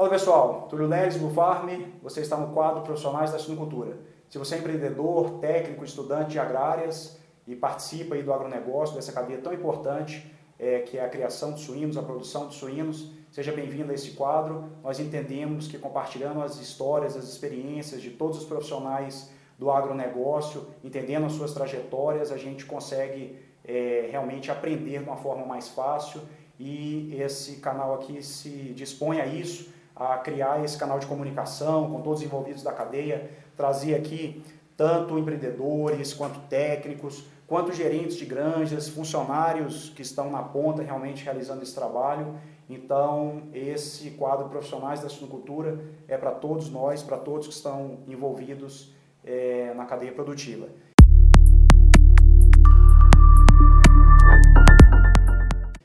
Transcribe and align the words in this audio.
Fala 0.00 0.08
pessoal, 0.08 0.66
Túlio 0.70 0.86
Leles, 0.86 1.18
Blue 1.18 1.28
Farm, 1.28 1.68
você 2.02 2.22
está 2.22 2.34
no 2.34 2.54
quadro 2.54 2.80
Profissionais 2.80 3.32
da 3.32 3.38
Suinocultura. 3.38 3.98
Se 4.30 4.38
você 4.38 4.54
é 4.54 4.58
empreendedor, 4.58 5.32
técnico, 5.40 5.84
estudante 5.84 6.30
de 6.30 6.38
agrárias 6.38 7.20
e 7.46 7.54
participa 7.54 8.14
aí 8.14 8.22
do 8.22 8.32
agronegócio, 8.32 8.94
dessa 8.94 9.12
cadeia 9.12 9.42
tão 9.42 9.52
importante 9.52 10.34
é, 10.58 10.78
que 10.78 10.96
é 10.96 11.04
a 11.04 11.08
criação 11.10 11.52
de 11.52 11.60
suínos, 11.60 11.98
a 11.98 12.02
produção 12.02 12.48
de 12.48 12.54
suínos, 12.54 13.12
seja 13.30 13.52
bem-vindo 13.52 13.92
a 13.92 13.94
esse 13.94 14.12
quadro. 14.12 14.70
Nós 14.82 14.98
entendemos 14.98 15.68
que 15.68 15.76
compartilhando 15.76 16.40
as 16.40 16.58
histórias, 16.58 17.14
as 17.14 17.24
experiências 17.24 18.00
de 18.00 18.08
todos 18.08 18.38
os 18.38 18.46
profissionais 18.46 19.30
do 19.58 19.70
agronegócio, 19.70 20.66
entendendo 20.82 21.26
as 21.26 21.32
suas 21.32 21.52
trajetórias, 21.52 22.32
a 22.32 22.38
gente 22.38 22.64
consegue 22.64 23.38
é, 23.62 24.08
realmente 24.10 24.50
aprender 24.50 25.00
de 25.00 25.04
uma 25.04 25.18
forma 25.18 25.44
mais 25.44 25.68
fácil 25.68 26.22
e 26.58 27.14
esse 27.20 27.56
canal 27.56 27.92
aqui 27.96 28.22
se 28.22 28.72
dispõe 28.72 29.20
a 29.20 29.26
isso 29.26 29.78
a 30.00 30.16
criar 30.16 30.64
esse 30.64 30.78
canal 30.78 30.98
de 30.98 31.06
comunicação 31.06 31.90
com 31.90 32.00
todos 32.00 32.20
os 32.20 32.26
envolvidos 32.26 32.62
da 32.62 32.72
cadeia, 32.72 33.30
trazer 33.54 33.94
aqui 33.94 34.42
tanto 34.74 35.18
empreendedores, 35.18 36.14
quanto 36.14 36.40
técnicos, 36.48 37.26
quanto 37.46 37.70
gerentes 37.70 38.16
de 38.16 38.24
granjas, 38.24 38.88
funcionários 38.88 39.90
que 39.90 40.00
estão 40.00 40.30
na 40.30 40.42
ponta 40.42 40.82
realmente 40.82 41.22
realizando 41.22 41.62
esse 41.62 41.74
trabalho. 41.74 42.34
Então, 42.66 43.42
esse 43.52 44.12
quadro 44.12 44.48
Profissionais 44.48 45.02
da 45.02 45.10
Suinocultura 45.10 45.78
é 46.08 46.16
para 46.16 46.30
todos 46.30 46.70
nós, 46.70 47.02
para 47.02 47.18
todos 47.18 47.48
que 47.48 47.52
estão 47.52 47.98
envolvidos 48.08 48.94
é, 49.22 49.74
na 49.74 49.84
cadeia 49.84 50.12
produtiva. 50.12 50.66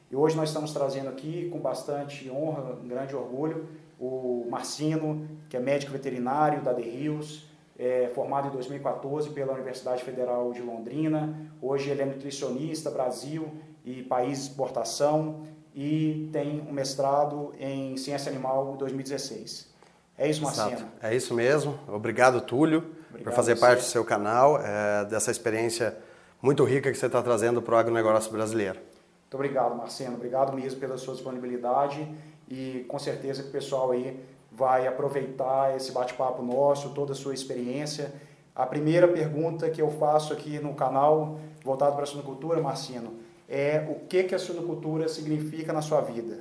E 0.10 0.16
hoje 0.16 0.38
nós 0.38 0.48
estamos 0.48 0.72
trazendo 0.72 1.10
aqui, 1.10 1.50
com 1.52 1.60
bastante 1.60 2.32
honra, 2.32 2.78
um 2.82 2.88
grande 2.88 3.14
orgulho, 3.14 3.68
o 4.00 4.46
Marcino, 4.50 5.28
que 5.50 5.58
é 5.58 5.60
médico 5.60 5.92
veterinário 5.92 6.62
da 6.62 6.74
The 6.74 6.82
Rios, 6.82 7.48
é, 7.78 8.10
formado 8.14 8.48
em 8.48 8.52
2014 8.52 9.30
pela 9.32 9.54
Universidade 9.54 10.04
Federal 10.04 10.52
de 10.54 10.62
Londrina. 10.62 11.36
Hoje 11.62 11.90
ele 11.90 12.02
é 12.02 12.06
nutricionista 12.06 12.90
Brasil 12.90 13.52
e 13.84 14.02
país 14.02 14.40
de 14.40 14.50
exportação 14.50 15.44
e 15.74 16.30
tem 16.32 16.66
um 16.68 16.72
mestrado 16.72 17.54
em 17.60 17.98
ciência 17.98 18.32
animal 18.32 18.74
em 18.74 18.78
2016. 18.78 19.74
É 20.18 20.30
isso, 20.30 20.42
Marcino? 20.42 20.72
Exato. 20.72 20.86
É 21.02 21.14
isso 21.14 21.34
mesmo. 21.34 21.78
Obrigado, 21.88 22.40
Túlio, 22.40 22.80
Obrigado 23.10 23.24
por 23.24 23.34
fazer 23.34 23.58
parte 23.58 23.80
do 23.80 23.86
seu 23.86 24.06
canal, 24.06 24.58
é, 24.62 25.04
dessa 25.06 25.30
experiência 25.30 25.98
muito 26.42 26.64
rica 26.64 26.92
que 26.92 26.98
você 26.98 27.08
está 27.08 27.22
trazendo 27.22 27.62
para 27.62 27.76
o 27.76 27.78
agronegócio 27.78 28.32
brasileiro. 28.32 28.80
Muito 29.24 29.34
obrigado, 29.34 29.76
Marcelo. 29.76 30.16
Obrigado 30.16 30.54
mesmo 30.54 30.80
pela 30.80 30.98
sua 30.98 31.14
disponibilidade 31.14 32.08
e 32.50 32.86
com 32.88 33.00
certeza 33.00 33.44
que 33.44 33.50
o 33.50 33.52
pessoal 33.52 33.92
aí 33.92 34.20
vai 34.52 34.88
aproveitar 34.88 35.76
esse 35.76 35.92
bate-papo 35.92 36.42
nosso, 36.42 36.92
toda 36.92 37.12
a 37.12 37.16
sua 37.16 37.34
experiência. 37.34 38.14
A 38.56 38.66
primeira 38.66 39.08
pergunta 39.08 39.70
que 39.70 39.82
eu 39.82 39.92
faço 39.92 40.32
aqui 40.32 40.60
no 40.60 40.74
canal, 40.74 41.40
voltado 41.64 41.94
para 41.94 42.04
a 42.04 42.08
suinocultura, 42.08 42.62
Marcino, 42.62 43.14
é 43.50 43.86
o 43.90 43.96
que, 44.08 44.24
que 44.24 44.34
a 44.34 44.40
suinocultura 44.40 45.10
significa 45.10 45.74
na 45.74 45.82
sua 45.82 46.02
vida? 46.02 46.40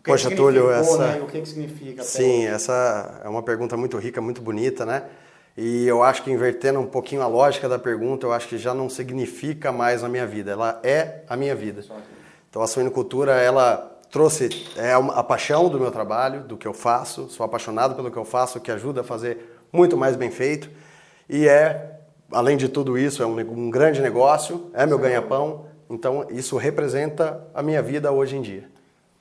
O 0.00 0.04
Poxa, 0.04 0.30
Túlio, 0.34 0.70
essa... 0.70 0.98
Né? 0.98 1.22
O 1.22 1.26
que, 1.26 1.40
que 1.40 1.48
significa? 1.48 2.02
Sim, 2.02 2.46
essa 2.46 3.22
é 3.24 3.28
uma 3.28 3.42
pergunta 3.42 3.76
muito 3.76 3.96
rica, 3.96 4.20
muito 4.20 4.42
bonita, 4.42 4.84
né? 4.84 5.04
E 5.56 5.86
eu 5.86 6.02
acho 6.02 6.24
que 6.24 6.32
invertendo 6.32 6.80
um 6.80 6.86
pouquinho 6.86 7.22
a 7.22 7.28
lógica 7.28 7.68
da 7.68 7.78
pergunta, 7.78 8.26
eu 8.26 8.32
acho 8.32 8.48
que 8.48 8.58
já 8.58 8.74
não 8.74 8.90
significa 8.90 9.70
mais 9.70 10.02
a 10.02 10.08
minha 10.08 10.26
vida, 10.26 10.50
ela 10.50 10.80
é 10.82 11.22
a 11.28 11.36
minha 11.36 11.54
vida. 11.54 11.84
Então 12.50 12.60
a 12.60 12.66
suinocultura, 12.66 13.34
ela 13.40 13.93
trouxe 14.14 14.48
é 14.76 14.92
a 14.92 15.24
paixão 15.24 15.68
do 15.68 15.80
meu 15.80 15.90
trabalho, 15.90 16.44
do 16.44 16.56
que 16.56 16.68
eu 16.68 16.72
faço, 16.72 17.28
sou 17.28 17.44
apaixonado 17.44 17.96
pelo 17.96 18.12
que 18.12 18.16
eu 18.16 18.24
faço, 18.24 18.60
que 18.60 18.70
ajuda 18.70 19.00
a 19.00 19.04
fazer 19.04 19.58
muito 19.72 19.96
mais 19.96 20.14
bem 20.14 20.30
feito. 20.30 20.70
E 21.28 21.48
é, 21.48 21.98
além 22.30 22.56
de 22.56 22.68
tudo 22.68 22.96
isso, 22.96 23.24
é 23.24 23.26
um, 23.26 23.36
um 23.40 23.70
grande 23.70 24.00
negócio, 24.00 24.70
é 24.72 24.86
meu 24.86 25.00
ganha-pão, 25.00 25.66
então 25.90 26.28
isso 26.30 26.56
representa 26.56 27.44
a 27.52 27.60
minha 27.60 27.82
vida 27.82 28.12
hoje 28.12 28.36
em 28.36 28.40
dia. 28.40 28.70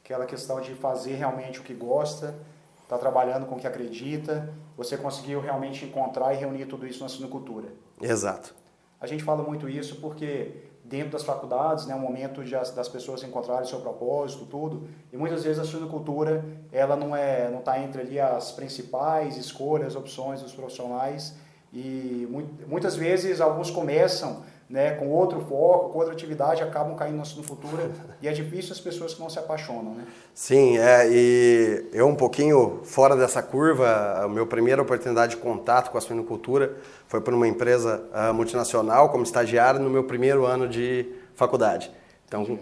Aquela 0.05 0.27
questão 0.27 0.61
de 0.61 0.75
fazer 0.75 1.15
realmente 1.15 1.59
o 1.59 1.63
que 1.63 1.73
gosta, 1.73 2.35
está 2.83 2.95
trabalhando 2.95 3.47
com 3.47 3.55
o 3.55 3.59
que 3.59 3.65
acredita, 3.65 4.47
você 4.77 4.95
conseguiu 4.95 5.41
realmente 5.41 5.83
encontrar 5.85 6.35
e 6.35 6.37
reunir 6.37 6.67
tudo 6.67 6.85
isso 6.85 7.01
na 7.01 7.09
suinocultura. 7.09 7.69
Exato. 7.99 8.53
A 9.01 9.07
gente 9.07 9.23
fala 9.23 9.41
muito 9.41 9.67
isso 9.67 9.95
porque 9.95 10.51
dentro 10.93 11.09
das 11.09 11.23
faculdades, 11.23 11.87
né, 11.87 11.95
um 11.95 11.99
momento 11.99 12.43
de, 12.43 12.51
das 12.51 12.87
pessoas 12.87 13.23
encontrarem 13.23 13.65
seu 13.65 13.79
propósito, 13.79 14.45
tudo, 14.45 14.87
e 15.11 15.17
muitas 15.17 15.43
vezes 15.43 15.57
a 15.57 15.65
suinocultura, 15.65 16.45
ela 16.71 16.95
não 16.95 17.15
é, 17.15 17.49
não 17.49 17.59
está 17.59 17.79
entre 17.79 18.01
ali 18.01 18.19
as 18.19 18.51
principais 18.51 19.35
escolhas, 19.35 19.95
opções 19.95 20.43
dos 20.43 20.53
profissionais, 20.53 21.33
e 21.73 22.27
muitas 22.67 22.95
vezes 22.95 23.41
alguns 23.41 23.71
começam 23.71 24.43
né, 24.69 24.91
com 24.91 25.09
outro 25.09 25.39
foco, 25.41 25.89
com 25.89 25.99
outra 25.99 26.13
atividade, 26.13 26.63
acabam 26.63 26.95
caindo 26.95 27.17
na 27.17 27.25
suinocultura 27.25 27.91
e 28.21 28.27
é 28.27 28.31
difícil 28.31 28.71
as 28.71 28.79
pessoas 28.79 29.13
que 29.13 29.19
não 29.19 29.29
se 29.29 29.37
apaixonam, 29.37 29.93
né? 29.93 30.05
Sim, 30.33 30.77
é, 30.77 31.07
e 31.11 31.85
eu 31.93 32.07
um 32.07 32.15
pouquinho 32.15 32.79
fora 32.83 33.15
dessa 33.15 33.41
curva, 33.41 34.23
a 34.23 34.27
minha 34.27 34.45
primeira 34.45 34.81
oportunidade 34.81 35.35
de 35.35 35.41
contato 35.41 35.91
com 35.91 35.97
a 35.97 36.01
suinocultura 36.01 36.75
foi 37.07 37.21
por 37.21 37.33
uma 37.33 37.47
empresa 37.47 38.03
uh, 38.11 38.33
multinacional 38.33 39.09
como 39.09 39.23
estagiário 39.23 39.79
no 39.79 39.89
meu 39.89 40.05
primeiro 40.05 40.45
ano 40.45 40.67
de 40.67 41.05
faculdade. 41.35 41.91
Então, 42.27 42.57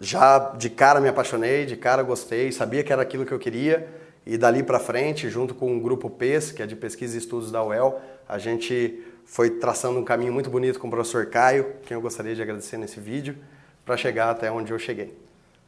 já 0.00 0.38
de 0.56 0.68
cara 0.68 1.00
me 1.00 1.08
apaixonei, 1.08 1.64
de 1.64 1.76
cara 1.76 2.02
gostei, 2.02 2.50
sabia 2.50 2.82
que 2.82 2.92
era 2.92 3.02
aquilo 3.02 3.24
que 3.24 3.32
eu 3.32 3.38
queria 3.38 3.88
e 4.26 4.36
dali 4.36 4.62
para 4.62 4.78
frente, 4.78 5.28
junto 5.28 5.54
com 5.54 5.76
o 5.76 5.80
grupo 5.80 6.08
PES, 6.08 6.52
que 6.52 6.62
é 6.62 6.66
de 6.66 6.76
pesquisa 6.76 7.14
e 7.14 7.18
estudos 7.18 7.50
da 7.50 7.62
UEL, 7.62 8.00
a 8.28 8.38
gente 8.38 9.02
foi 9.24 9.50
traçando 9.50 9.98
um 9.98 10.04
caminho 10.04 10.32
muito 10.32 10.50
bonito 10.50 10.78
com 10.78 10.88
o 10.88 10.90
professor 10.90 11.26
Caio, 11.26 11.76
quem 11.82 11.94
eu 11.94 12.00
gostaria 12.00 12.34
de 12.34 12.42
agradecer 12.42 12.76
nesse 12.76 13.00
vídeo, 13.00 13.36
para 13.84 13.96
chegar 13.96 14.30
até 14.30 14.50
onde 14.50 14.72
eu 14.72 14.78
cheguei. 14.78 15.16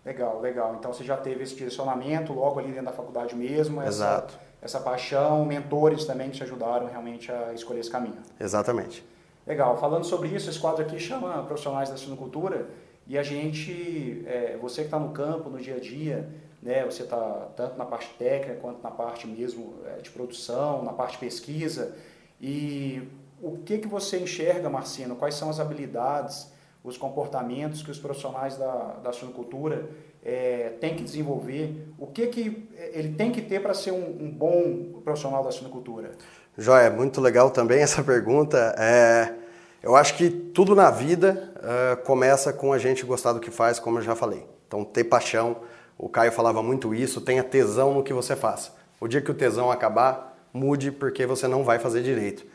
Legal, 0.05 0.41
legal. 0.41 0.77
Então 0.79 0.93
você 0.93 1.03
já 1.03 1.17
teve 1.17 1.43
esse 1.43 1.55
direcionamento 1.55 2.33
logo 2.33 2.61
ali 2.61 2.69
dentro 2.69 2.87
da 2.87 2.93
faculdade 2.93 3.35
mesmo. 3.35 3.81
Essa, 3.81 3.89
Exato. 3.89 4.39
Essa 4.61 4.81
paixão, 4.81 5.45
mentores 5.45 6.05
também 6.05 6.31
que 6.31 6.37
te 6.37 6.43
ajudaram 6.43 6.87
realmente 6.87 7.33
a 7.33 7.53
escolher 7.55 7.81
esse 7.81 7.91
caminho. 7.91 8.19
Exatamente. 8.39 9.05
Legal. 9.47 9.77
Falando 9.79 10.05
sobre 10.05 10.29
isso, 10.29 10.49
esse 10.49 10.59
quadro 10.59 10.83
aqui 10.83 10.99
chama 10.99 11.43
Profissionais 11.45 11.89
da 11.91 11.97
Sinocultura 11.97 12.69
e 13.07 13.19
a 13.19 13.23
gente, 13.23 14.23
é, 14.27 14.57
você 14.61 14.83
que 14.83 14.87
está 14.87 14.99
no 14.99 15.11
campo, 15.11 15.51
no 15.51 15.59
dia 15.59 15.77
a 15.77 15.81
dia, 15.81 16.29
né, 16.63 16.85
você 16.85 17.03
está 17.03 17.49
tanto 17.55 17.77
na 17.77 17.85
parte 17.85 18.09
técnica 18.19 18.59
quanto 18.61 18.83
na 18.83 18.91
parte 18.91 19.27
mesmo 19.27 19.75
é, 19.87 20.01
de 20.01 20.11
produção, 20.11 20.83
na 20.83 20.93
parte 20.93 21.13
de 21.13 21.19
pesquisa 21.19 21.95
e 22.41 23.07
o 23.45 23.59
que, 23.65 23.79
que 23.79 23.87
você 23.87 24.19
enxerga, 24.19 24.71
Marcino? 24.71 25.17
Quais 25.17 25.35
são 25.35 25.51
as 25.51 25.61
habilidades, 25.61 26.51
os 26.83 26.97
comportamentos 26.97 27.83
que 27.83 27.91
os 27.91 27.99
profissionais 27.99 28.57
da, 28.57 28.97
da 29.03 29.13
suinocultura 29.13 29.89
é, 30.25 30.73
têm 30.81 30.97
que 30.97 31.05
desenvolver? 31.05 31.89
O 31.99 32.07
que, 32.07 32.27
que 32.29 32.69
ele 32.93 33.15
tem 33.15 33.31
que 33.31 33.43
ter 33.43 33.61
para 33.61 33.75
ser 33.75 33.93
um, 33.93 34.25
um, 34.25 34.31
bom 34.31 35.01
profissional 35.05 35.45
da 35.45 35.51
suinocultura? 35.51 36.13
Joia, 36.57 36.91
muito 36.91 37.21
legal 37.21 37.51
também 37.51 37.83
essa 37.83 38.03
pergunta. 38.03 38.75
É, 38.79 39.35
eu 39.83 39.95
acho 39.95 40.17
que 40.17 40.31
tudo 40.31 40.75
na 40.75 40.91
vida 40.91 41.53
uh, 41.57 42.03
começa 42.05 42.51
com 42.51 42.73
a 42.73 42.79
gente 42.79 43.05
gostar 43.05 43.35
do 43.35 43.41
que 43.41 43.51
faz, 43.51 43.79
como 43.79 43.99
eu 43.99 44.03
já 44.03 44.17
falei. 44.17 44.47
Então, 44.67 44.83
ter 44.83 45.05
paixão. 45.05 45.59
O 45.99 46.09
Caio 46.09 46.33
falava 46.33 46.63
muito 46.63 46.95
isso, 46.95 47.21
tenha 47.21 47.45
tesão 47.45 47.93
no 47.93 48.03
que 48.03 48.13
você 48.13 48.35
faz. 48.35 48.73
O 48.99 49.07
dia 49.07 49.21
que 49.21 49.31
o 49.31 49.35
tesão 49.35 49.71
acabar, 49.71 50.35
mude 50.53 50.91
porque 50.91 51.27
você 51.27 51.47
não 51.47 51.63
vai 51.63 51.79
fazer 51.79 52.03
direito. 52.03 52.47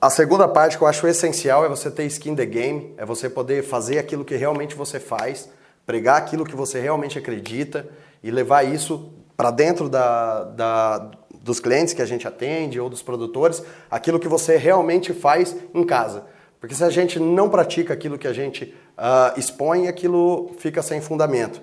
A 0.00 0.10
segunda 0.10 0.46
parte 0.46 0.76
que 0.76 0.84
eu 0.84 0.88
acho 0.88 1.06
essencial 1.06 1.64
é 1.64 1.68
você 1.68 1.90
ter 1.90 2.04
skin 2.04 2.34
the 2.34 2.46
game, 2.46 2.94
é 2.96 3.04
você 3.04 3.28
poder 3.28 3.64
fazer 3.64 3.98
aquilo 3.98 4.24
que 4.24 4.36
realmente 4.36 4.74
você 4.74 5.00
faz, 5.00 5.48
pregar 5.86 6.16
aquilo 6.16 6.44
que 6.44 6.54
você 6.54 6.80
realmente 6.80 7.18
acredita 7.18 7.88
e 8.22 8.30
levar 8.30 8.62
isso 8.62 9.12
para 9.36 9.50
dentro 9.50 9.88
da, 9.88 10.44
da, 10.44 11.10
dos 11.40 11.58
clientes 11.58 11.92
que 11.92 12.02
a 12.02 12.06
gente 12.06 12.26
atende 12.28 12.78
ou 12.78 12.88
dos 12.88 13.02
produtores, 13.02 13.62
aquilo 13.90 14.20
que 14.20 14.28
você 14.28 14.56
realmente 14.56 15.12
faz 15.12 15.56
em 15.74 15.84
casa. 15.84 16.24
Porque 16.60 16.74
se 16.74 16.84
a 16.84 16.90
gente 16.90 17.18
não 17.18 17.50
pratica 17.50 17.92
aquilo 17.92 18.16
que 18.16 18.28
a 18.28 18.32
gente 18.32 18.74
uh, 18.96 19.38
expõe, 19.38 19.88
aquilo 19.88 20.54
fica 20.58 20.82
sem 20.82 21.00
fundamento. 21.00 21.60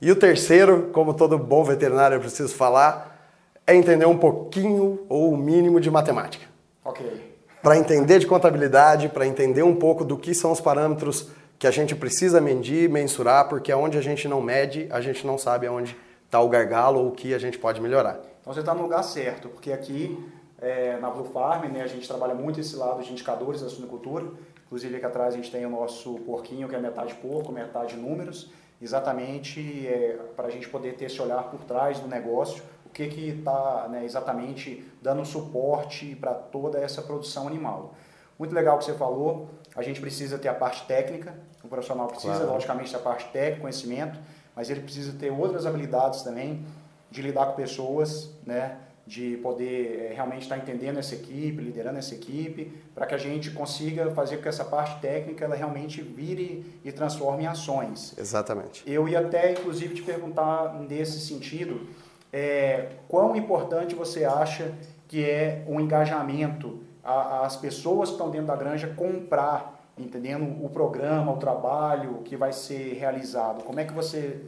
E 0.00 0.10
o 0.10 0.16
terceiro, 0.16 0.90
como 0.92 1.14
todo 1.14 1.38
bom 1.38 1.64
veterinário 1.64 2.16
eu 2.16 2.20
preciso 2.20 2.54
falar, 2.54 3.32
é 3.66 3.74
entender 3.74 4.06
um 4.06 4.18
pouquinho 4.18 5.00
ou 5.08 5.32
o 5.32 5.36
mínimo 5.36 5.80
de 5.80 5.90
matemática. 5.90 6.46
Ok 6.84 7.34
para 7.64 7.78
entender 7.78 8.18
de 8.18 8.26
contabilidade, 8.26 9.08
para 9.08 9.26
entender 9.26 9.62
um 9.62 9.74
pouco 9.74 10.04
do 10.04 10.18
que 10.18 10.34
são 10.34 10.52
os 10.52 10.60
parâmetros 10.60 11.30
que 11.58 11.66
a 11.66 11.70
gente 11.70 11.94
precisa 11.94 12.38
medir, 12.38 12.90
mensurar, 12.90 13.48
porque 13.48 13.72
aonde 13.72 13.96
a 13.96 14.02
gente 14.02 14.28
não 14.28 14.42
mede, 14.42 14.86
a 14.90 15.00
gente 15.00 15.26
não 15.26 15.38
sabe 15.38 15.66
aonde 15.66 15.96
está 16.26 16.38
o 16.42 16.48
gargalo 16.50 17.00
ou 17.00 17.08
o 17.08 17.12
que 17.12 17.32
a 17.32 17.38
gente 17.38 17.58
pode 17.58 17.80
melhorar. 17.80 18.20
Então 18.42 18.52
você 18.52 18.60
está 18.60 18.74
no 18.74 18.82
lugar 18.82 19.02
certo, 19.02 19.48
porque 19.48 19.72
aqui 19.72 20.22
é, 20.60 20.98
na 20.98 21.08
Blue 21.08 21.24
Farm 21.24 21.64
né, 21.72 21.80
a 21.80 21.86
gente 21.86 22.06
trabalha 22.06 22.34
muito 22.34 22.60
esse 22.60 22.76
lado 22.76 23.02
de 23.02 23.10
indicadores 23.10 23.62
da 23.62 23.70
suinocultura. 23.70 24.26
Inclusive 24.66 24.96
aqui 24.96 25.06
atrás 25.06 25.32
a 25.32 25.36
gente 25.38 25.50
tem 25.50 25.64
o 25.64 25.70
nosso 25.70 26.16
porquinho, 26.18 26.68
que 26.68 26.76
é 26.76 26.78
metade 26.78 27.14
porco, 27.14 27.50
metade 27.50 27.96
números, 27.96 28.50
exatamente 28.82 29.86
é, 29.86 30.18
para 30.36 30.48
a 30.48 30.50
gente 30.50 30.68
poder 30.68 30.96
ter 30.96 31.06
esse 31.06 31.22
olhar 31.22 31.44
por 31.44 31.60
trás 31.60 31.98
do 31.98 32.08
negócio, 32.08 32.62
que 32.94 33.30
está 33.30 33.88
né, 33.90 34.04
exatamente 34.04 34.84
dando 35.02 35.24
suporte 35.24 36.14
para 36.16 36.34
toda 36.34 36.78
essa 36.78 37.02
produção 37.02 37.46
animal. 37.46 37.94
Muito 38.38 38.54
legal 38.54 38.76
o 38.76 38.78
que 38.78 38.84
você 38.84 38.94
falou, 38.94 39.48
a 39.76 39.82
gente 39.82 40.00
precisa 40.00 40.38
ter 40.38 40.48
a 40.48 40.54
parte 40.54 40.86
técnica, 40.86 41.34
o 41.62 41.68
profissional 41.68 42.08
precisa, 42.08 42.34
claro. 42.34 42.52
logicamente, 42.52 42.92
da 42.92 42.98
parte 42.98 43.28
técnica, 43.32 43.60
conhecimento, 43.60 44.18
mas 44.54 44.70
ele 44.70 44.80
precisa 44.80 45.12
ter 45.12 45.30
outras 45.30 45.66
habilidades 45.66 46.22
também 46.22 46.64
de 47.10 47.22
lidar 47.22 47.46
com 47.46 47.52
pessoas, 47.54 48.30
né? 48.44 48.78
de 49.06 49.36
poder 49.38 50.10
é, 50.10 50.14
realmente 50.14 50.42
estar 50.42 50.56
entendendo 50.56 50.98
essa 50.98 51.14
equipe, 51.14 51.62
liderando 51.62 51.98
essa 51.98 52.14
equipe, 52.14 52.72
para 52.94 53.06
que 53.06 53.14
a 53.14 53.18
gente 53.18 53.50
consiga 53.50 54.10
fazer 54.12 54.36
com 54.36 54.42
que 54.42 54.48
essa 54.48 54.64
parte 54.64 55.00
técnica 55.00 55.44
ela 55.44 55.54
realmente 55.54 56.00
vire 56.00 56.80
e 56.82 56.90
transforme 56.90 57.44
em 57.44 57.46
ações. 57.46 58.14
Exatamente. 58.16 58.82
Eu 58.86 59.06
ia 59.06 59.20
até, 59.20 59.52
inclusive, 59.52 59.94
te 59.94 60.02
perguntar 60.02 60.74
nesse 60.80 61.20
sentido, 61.20 61.86
é, 62.34 62.88
quão 63.08 63.36
importante 63.36 63.94
você 63.94 64.24
acha 64.24 64.72
que 65.06 65.24
é 65.24 65.62
o 65.68 65.80
engajamento, 65.80 66.80
a, 67.04 67.46
as 67.46 67.54
pessoas 67.54 68.08
que 68.08 68.16
estão 68.16 68.28
dentro 68.28 68.48
da 68.48 68.56
granja 68.56 68.88
comprar, 68.88 69.80
entendendo 69.96 70.42
o 70.64 70.68
programa, 70.68 71.30
o 71.30 71.36
trabalho 71.36 72.22
que 72.24 72.36
vai 72.36 72.52
ser 72.52 72.94
realizado. 72.94 73.62
Como 73.62 73.78
é 73.78 73.84
que 73.84 73.92
você, 73.92 74.40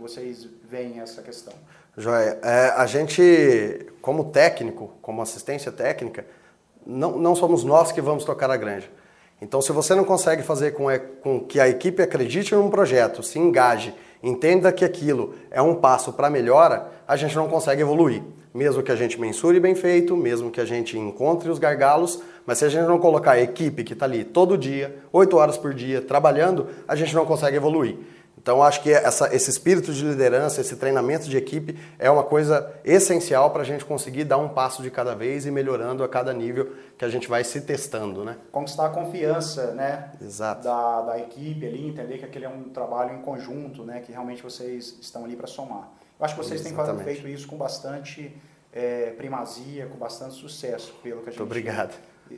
vocês 0.00 0.48
veem 0.68 0.98
essa 0.98 1.22
questão? 1.22 1.52
Joia. 1.96 2.40
É, 2.42 2.70
a 2.76 2.84
gente, 2.86 3.86
como 4.02 4.32
técnico, 4.32 4.90
como 5.00 5.22
assistência 5.22 5.70
técnica, 5.70 6.26
não, 6.84 7.16
não 7.16 7.36
somos 7.36 7.62
nós 7.62 7.92
que 7.92 8.00
vamos 8.00 8.24
tocar 8.24 8.50
a 8.50 8.56
granja. 8.56 8.90
Então, 9.40 9.62
se 9.62 9.70
você 9.70 9.94
não 9.94 10.04
consegue 10.04 10.42
fazer 10.42 10.72
com, 10.72 10.86
com 11.22 11.38
que 11.44 11.60
a 11.60 11.68
equipe 11.68 12.02
acredite 12.02 12.56
num 12.56 12.68
projeto, 12.68 13.22
se 13.22 13.38
engaje, 13.38 13.94
entenda 14.22 14.72
que 14.72 14.84
aquilo 14.84 15.34
é 15.50 15.60
um 15.60 15.74
passo 15.74 16.12
para 16.12 16.30
melhora, 16.30 16.90
a 17.06 17.16
gente 17.16 17.34
não 17.36 17.48
consegue 17.48 17.82
evoluir. 17.82 18.22
Mesmo 18.52 18.82
que 18.82 18.90
a 18.90 18.96
gente 18.96 19.20
mensure 19.20 19.60
bem 19.60 19.76
feito, 19.76 20.16
mesmo 20.16 20.50
que 20.50 20.60
a 20.60 20.64
gente 20.64 20.98
encontre 20.98 21.48
os 21.48 21.58
gargalos, 21.58 22.20
mas 22.44 22.58
se 22.58 22.64
a 22.64 22.68
gente 22.68 22.86
não 22.86 22.98
colocar 22.98 23.32
a 23.32 23.40
equipe 23.40 23.84
que 23.84 23.92
está 23.92 24.06
ali 24.06 24.24
todo 24.24 24.58
dia, 24.58 24.96
oito 25.12 25.36
horas 25.36 25.56
por 25.56 25.72
dia, 25.72 26.00
trabalhando, 26.00 26.66
a 26.88 26.96
gente 26.96 27.14
não 27.14 27.24
consegue 27.24 27.56
evoluir. 27.56 27.96
Então, 28.40 28.62
acho 28.62 28.82
que 28.82 28.90
essa, 28.90 29.34
esse 29.36 29.50
espírito 29.50 29.92
de 29.92 30.02
liderança, 30.02 30.62
esse 30.62 30.74
treinamento 30.74 31.28
de 31.28 31.36
equipe 31.36 31.78
é 31.98 32.10
uma 32.10 32.22
coisa 32.22 32.72
essencial 32.82 33.50
para 33.50 33.60
a 33.60 33.64
gente 33.66 33.84
conseguir 33.84 34.24
dar 34.24 34.38
um 34.38 34.48
passo 34.48 34.82
de 34.82 34.90
cada 34.90 35.14
vez 35.14 35.44
e 35.44 35.50
melhorando 35.50 36.02
a 36.02 36.08
cada 36.08 36.32
nível 36.32 36.72
que 36.96 37.04
a 37.04 37.08
gente 37.10 37.28
vai 37.28 37.44
se 37.44 37.60
testando, 37.60 38.24
né? 38.24 38.38
Conquistar 38.50 38.86
a 38.86 38.88
confiança, 38.88 39.72
né? 39.72 40.12
Exato. 40.22 40.64
Da, 40.64 41.02
da 41.02 41.18
equipe 41.18 41.66
ali, 41.66 41.86
entender 41.86 42.16
que 42.16 42.24
aquele 42.24 42.46
é 42.46 42.48
um 42.48 42.70
trabalho 42.70 43.14
em 43.14 43.20
conjunto, 43.20 43.84
né? 43.84 44.00
Que 44.00 44.10
realmente 44.10 44.42
vocês 44.42 44.96
estão 45.02 45.26
ali 45.26 45.36
para 45.36 45.46
somar. 45.46 45.92
Eu 46.18 46.24
acho 46.24 46.34
que 46.34 46.42
vocês 46.42 46.64
Exatamente. 46.64 47.04
têm 47.04 47.14
feito 47.14 47.28
isso 47.28 47.46
com 47.46 47.58
bastante 47.58 48.34
é, 48.72 49.10
primazia, 49.10 49.84
com 49.84 49.98
bastante 49.98 50.34
sucesso, 50.34 50.94
pelo 51.02 51.20
que 51.20 51.28
a 51.28 51.32
gente... 51.32 51.40
Muito 51.40 51.50
obrigado. 51.50 51.94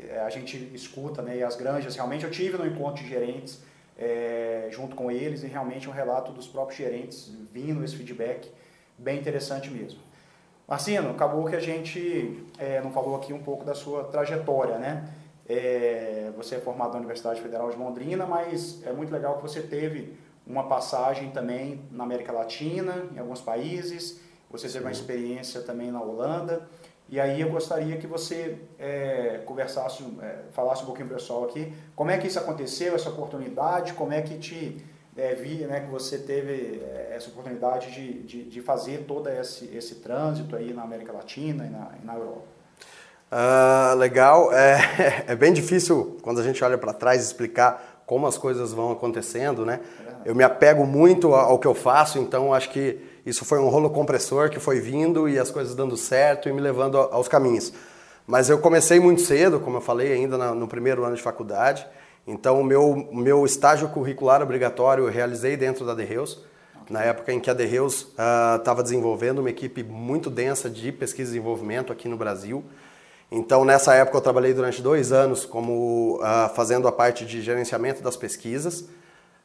É, 0.08 0.18
a 0.18 0.30
gente 0.30 0.68
escuta, 0.74 1.22
né? 1.22 1.36
E 1.36 1.44
as 1.44 1.54
granjas, 1.54 1.94
realmente, 1.94 2.24
eu 2.24 2.30
tive 2.30 2.58
no 2.58 2.66
encontro 2.66 3.04
de 3.04 3.08
gerentes 3.08 3.60
é, 4.02 4.66
junto 4.70 4.96
com 4.96 5.12
eles 5.12 5.44
e 5.44 5.46
realmente 5.46 5.88
um 5.88 5.92
relato 5.92 6.32
dos 6.32 6.48
próprios 6.48 6.76
gerentes 6.76 7.32
vindo 7.52 7.84
esse 7.84 7.94
feedback 7.94 8.50
bem 8.98 9.20
interessante 9.20 9.70
mesmo. 9.70 10.00
Marcino, 10.66 11.10
acabou 11.10 11.44
que 11.44 11.54
a 11.54 11.60
gente 11.60 12.44
é, 12.58 12.80
não 12.80 12.90
falou 12.90 13.14
aqui 13.14 13.32
um 13.32 13.42
pouco 13.42 13.64
da 13.64 13.74
sua 13.74 14.04
trajetória, 14.04 14.78
né? 14.78 15.08
É, 15.48 16.32
você 16.36 16.56
é 16.56 16.58
formado 16.58 16.92
na 16.92 16.98
Universidade 16.98 17.40
Federal 17.40 17.70
de 17.70 17.76
Londrina, 17.76 18.26
mas 18.26 18.84
é 18.84 18.92
muito 18.92 19.12
legal 19.12 19.36
que 19.36 19.42
você 19.42 19.60
teve 19.60 20.16
uma 20.46 20.64
passagem 20.64 21.30
também 21.30 21.82
na 21.90 22.02
América 22.02 22.32
Latina, 22.32 23.06
em 23.14 23.18
alguns 23.18 23.40
países, 23.40 24.20
você 24.50 24.66
teve 24.66 24.84
uma 24.84 24.90
experiência 24.90 25.60
também 25.62 25.92
na 25.92 26.00
Holanda. 26.00 26.68
E 27.12 27.20
aí 27.20 27.42
eu 27.42 27.50
gostaria 27.50 27.98
que 27.98 28.06
você 28.06 28.56
é, 28.78 29.42
conversasse, 29.44 30.02
é, 30.22 30.36
falasse 30.52 30.82
um 30.82 30.86
pouquinho 30.86 31.08
para 31.08 31.16
o 31.16 31.18
pessoal 31.18 31.44
aqui, 31.44 31.70
como 31.94 32.10
é 32.10 32.16
que 32.16 32.26
isso 32.26 32.38
aconteceu, 32.38 32.94
essa 32.94 33.10
oportunidade, 33.10 33.92
como 33.92 34.14
é 34.14 34.22
que 34.22 34.38
te 34.38 34.82
é, 35.14 35.34
vi, 35.34 35.56
né, 35.56 35.80
que 35.80 35.90
você 35.90 36.16
teve 36.16 36.80
é, 36.82 37.12
essa 37.14 37.28
oportunidade 37.28 37.92
de, 37.92 38.22
de, 38.22 38.44
de, 38.44 38.60
fazer 38.62 39.04
todo 39.06 39.28
esse, 39.28 39.66
esse 39.76 39.96
trânsito 39.96 40.56
aí 40.56 40.72
na 40.72 40.84
América 40.84 41.12
Latina 41.12 41.66
e 41.66 41.68
na, 41.68 41.90
e 42.02 42.06
na 42.06 42.14
Europa. 42.14 42.46
Uh, 43.30 43.94
legal, 43.96 44.50
é, 44.56 45.24
é 45.26 45.36
bem 45.36 45.52
difícil 45.52 46.16
quando 46.22 46.40
a 46.40 46.42
gente 46.42 46.64
olha 46.64 46.78
para 46.78 46.94
trás 46.94 47.22
explicar 47.22 48.02
como 48.06 48.26
as 48.26 48.38
coisas 48.38 48.72
vão 48.72 48.90
acontecendo, 48.90 49.66
né? 49.66 49.80
É 50.24 50.30
eu 50.30 50.34
me 50.34 50.44
apego 50.44 50.86
muito 50.86 51.34
ao 51.34 51.58
que 51.58 51.66
eu 51.66 51.74
faço, 51.74 52.18
então 52.18 52.54
acho 52.54 52.70
que 52.70 53.11
isso 53.24 53.44
foi 53.44 53.58
um 53.58 53.68
rolo 53.68 53.90
compressor 53.90 54.50
que 54.50 54.58
foi 54.58 54.80
vindo 54.80 55.28
e 55.28 55.38
as 55.38 55.50
coisas 55.50 55.74
dando 55.74 55.96
certo 55.96 56.48
e 56.48 56.52
me 56.52 56.60
levando 56.60 56.98
aos 56.98 57.28
caminhos. 57.28 57.72
Mas 58.26 58.48
eu 58.48 58.58
comecei 58.58 58.98
muito 58.98 59.20
cedo, 59.20 59.60
como 59.60 59.76
eu 59.76 59.80
falei, 59.80 60.12
ainda 60.12 60.54
no 60.54 60.66
primeiro 60.66 61.04
ano 61.04 61.16
de 61.16 61.22
faculdade. 61.22 61.86
Então, 62.26 62.60
o 62.60 62.64
meu, 62.64 63.08
meu 63.12 63.44
estágio 63.44 63.88
curricular 63.88 64.42
obrigatório 64.42 65.04
eu 65.04 65.10
realizei 65.10 65.56
dentro 65.56 65.84
da 65.84 65.94
The 65.94 66.04
Reus, 66.04 66.40
na 66.88 67.02
época 67.02 67.32
em 67.32 67.40
que 67.40 67.50
a 67.50 67.54
The 67.54 67.64
Reus 67.64 68.08
estava 68.58 68.80
uh, 68.80 68.82
desenvolvendo 68.82 69.38
uma 69.38 69.50
equipe 69.50 69.82
muito 69.82 70.30
densa 70.30 70.70
de 70.70 70.92
pesquisa 70.92 71.30
e 71.30 71.34
desenvolvimento 71.34 71.92
aqui 71.92 72.08
no 72.08 72.16
Brasil. 72.16 72.64
Então, 73.30 73.64
nessa 73.64 73.94
época, 73.94 74.18
eu 74.18 74.20
trabalhei 74.20 74.52
durante 74.52 74.82
dois 74.82 75.10
anos 75.10 75.44
como 75.44 76.20
uh, 76.20 76.54
fazendo 76.54 76.86
a 76.86 76.92
parte 76.92 77.24
de 77.24 77.40
gerenciamento 77.40 78.02
das 78.02 78.16
pesquisas. 78.16 78.80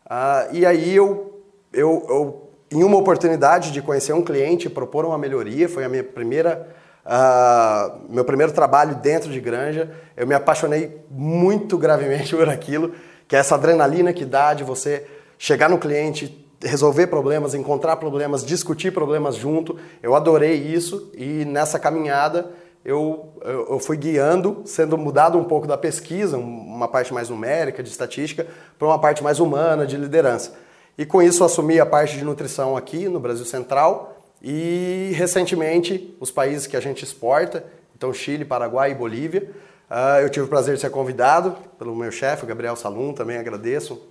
Uh, 0.05 0.53
e 0.53 0.65
aí 0.65 0.95
eu, 0.95 1.41
eu, 1.73 2.05
eu 2.09 2.46
em 2.71 2.83
uma 2.83 2.97
oportunidade 2.97 3.71
de 3.71 3.81
conhecer 3.81 4.13
um 4.13 4.21
cliente, 4.21 4.69
propor 4.69 5.05
uma 5.05 5.17
melhoria, 5.17 5.69
foi 5.69 5.85
a 5.85 5.89
minha 5.89 6.03
primeira, 6.03 6.67
uh, 7.05 7.99
meu 8.09 8.25
primeiro 8.25 8.51
trabalho 8.51 8.95
dentro 8.95 9.31
de 9.31 9.39
granja. 9.39 9.91
Eu 10.15 10.27
me 10.27 10.35
apaixonei 10.35 11.01
muito 11.09 11.77
gravemente 11.77 12.33
por 12.35 12.49
aquilo, 12.49 12.93
que 13.27 13.35
é 13.35 13.39
essa 13.39 13.55
adrenalina 13.55 14.11
que 14.11 14.25
dá 14.25 14.53
de 14.53 14.63
você 14.63 15.05
chegar 15.37 15.69
no 15.69 15.77
cliente, 15.77 16.45
resolver 16.61 17.07
problemas, 17.07 17.53
encontrar 17.53 17.95
problemas, 17.97 18.45
discutir 18.45 18.91
problemas 18.91 19.35
junto. 19.35 19.77
Eu 20.01 20.15
adorei 20.15 20.55
isso 20.55 21.11
e 21.15 21.45
nessa 21.45 21.79
caminhada 21.79 22.51
eu, 22.83 23.33
eu, 23.43 23.67
eu, 23.71 23.79
fui 23.79 23.97
guiando, 23.97 24.61
sendo 24.65 24.97
mudado 24.97 25.37
um 25.37 25.43
pouco 25.43 25.67
da 25.67 25.77
pesquisa, 25.77 26.37
uma 26.37 26.87
parte 26.87 27.13
mais 27.13 27.29
numérica, 27.29 27.83
de 27.83 27.89
estatística, 27.89 28.47
para 28.79 28.87
uma 28.87 28.97
parte 28.97 29.21
mais 29.21 29.39
humana, 29.39 29.85
de 29.85 29.97
liderança. 29.97 30.53
E 30.97 31.05
com 31.05 31.21
isso 31.21 31.43
assumi 31.43 31.79
a 31.79 31.85
parte 31.85 32.17
de 32.17 32.23
nutrição 32.23 32.75
aqui 32.75 33.07
no 33.07 33.19
Brasil 33.19 33.45
Central 33.45 34.17
e 34.41 35.11
recentemente 35.15 36.15
os 36.19 36.31
países 36.31 36.65
que 36.65 36.75
a 36.75 36.79
gente 36.79 37.03
exporta, 37.03 37.63
então 37.95 38.11
Chile, 38.11 38.43
Paraguai 38.43 38.91
e 38.91 38.95
Bolívia. 38.95 39.51
Uh, 39.89 40.21
eu 40.21 40.29
tive 40.29 40.45
o 40.45 40.49
prazer 40.49 40.75
de 40.75 40.81
ser 40.81 40.89
convidado 40.89 41.55
pelo 41.77 41.95
meu 41.95 42.11
chefe, 42.11 42.45
Gabriel 42.45 42.75
Salum, 42.75 43.13
também 43.13 43.37
agradeço, 43.37 44.01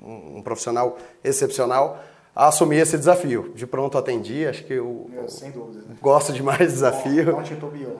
um, 0.00 0.38
um, 0.38 0.42
profissional 0.42 0.96
excepcional, 1.22 1.98
a 2.34 2.48
assumir 2.48 2.78
esse 2.78 2.96
desafio. 2.96 3.52
De 3.54 3.66
pronto 3.66 3.98
atendi, 3.98 4.46
acho 4.46 4.64
que 4.64 4.72
eu, 4.72 5.10
eu 5.12 5.28
Sem 5.28 5.50
dúvida. 5.50 5.84
gosto 6.00 6.32
demais 6.32 6.58
do 6.58 6.66
desafio. 6.66 7.32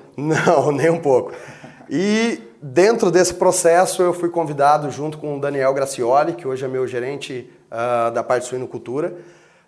Não, 0.16 0.70
nem 0.72 0.88
um 0.88 1.00
pouco. 1.00 1.32
E 1.90 2.40
dentro 2.62 3.10
desse 3.10 3.34
processo 3.34 4.02
eu 4.02 4.14
fui 4.14 4.30
convidado 4.30 4.90
junto 4.90 5.18
com 5.18 5.36
o 5.36 5.40
Daniel 5.40 5.74
Gracioli, 5.74 6.32
que 6.32 6.48
hoje 6.48 6.64
é 6.64 6.68
meu 6.68 6.86
gerente 6.86 7.50
uh, 7.70 8.10
da 8.10 8.22
parte 8.22 8.42
de 8.42 8.48
suinocultura, 8.48 9.14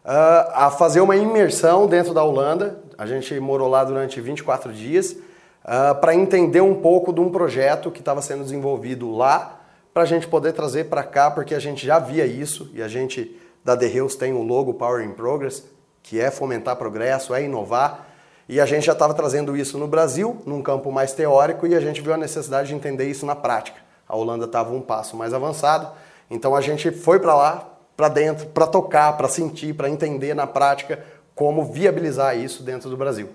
uh, 0.04 0.50
a 0.54 0.70
fazer 0.70 1.00
uma 1.00 1.16
imersão 1.16 1.86
dentro 1.86 2.14
da 2.14 2.22
Holanda. 2.22 2.78
A 2.96 3.06
gente 3.06 3.38
morou 3.40 3.68
lá 3.68 3.84
durante 3.84 4.20
24 4.20 4.72
dias 4.72 5.12
uh, 5.12 5.94
para 6.00 6.14
entender 6.14 6.60
um 6.60 6.74
pouco 6.74 7.12
de 7.12 7.20
um 7.20 7.30
projeto 7.30 7.90
que 7.90 8.00
estava 8.00 8.22
sendo 8.22 8.42
desenvolvido 8.42 9.10
lá, 9.14 9.60
para 9.92 10.02
a 10.02 10.06
gente 10.06 10.28
poder 10.28 10.52
trazer 10.52 10.84
para 10.84 11.02
cá, 11.02 11.30
porque 11.30 11.54
a 11.54 11.58
gente 11.58 11.86
já 11.86 11.98
via 11.98 12.26
isso 12.26 12.70
e 12.74 12.82
a 12.82 12.88
gente 12.88 13.34
da 13.64 13.76
The 13.76 13.86
Hills 13.86 14.16
tem 14.16 14.32
o 14.32 14.42
logo 14.42 14.74
Power 14.74 15.04
in 15.04 15.12
Progress, 15.12 15.64
que 16.02 16.20
é 16.20 16.30
fomentar 16.30 16.76
progresso, 16.76 17.34
é 17.34 17.42
inovar. 17.42 18.06
E 18.48 18.60
a 18.60 18.66
gente 18.66 18.86
já 18.86 18.92
estava 18.92 19.12
trazendo 19.12 19.56
isso 19.56 19.76
no 19.76 19.88
Brasil, 19.88 20.40
num 20.46 20.62
campo 20.62 20.92
mais 20.92 21.12
teórico, 21.12 21.66
e 21.66 21.74
a 21.74 21.80
gente 21.80 22.00
viu 22.00 22.14
a 22.14 22.16
necessidade 22.16 22.68
de 22.68 22.74
entender 22.76 23.10
isso 23.10 23.26
na 23.26 23.34
prática. 23.34 23.80
A 24.08 24.14
Holanda 24.14 24.44
estava 24.44 24.72
um 24.72 24.80
passo 24.80 25.16
mais 25.16 25.34
avançado, 25.34 25.90
então 26.30 26.54
a 26.54 26.60
gente 26.60 26.92
foi 26.92 27.18
para 27.18 27.34
lá, 27.34 27.75
para 27.96 28.08
dentro, 28.08 28.46
para 28.48 28.66
tocar, 28.66 29.16
para 29.16 29.28
sentir, 29.28 29.74
para 29.74 29.88
entender 29.88 30.34
na 30.34 30.46
prática 30.46 31.02
como 31.34 31.64
viabilizar 31.64 32.36
isso 32.36 32.62
dentro 32.62 32.90
do 32.90 32.96
Brasil. 32.96 33.28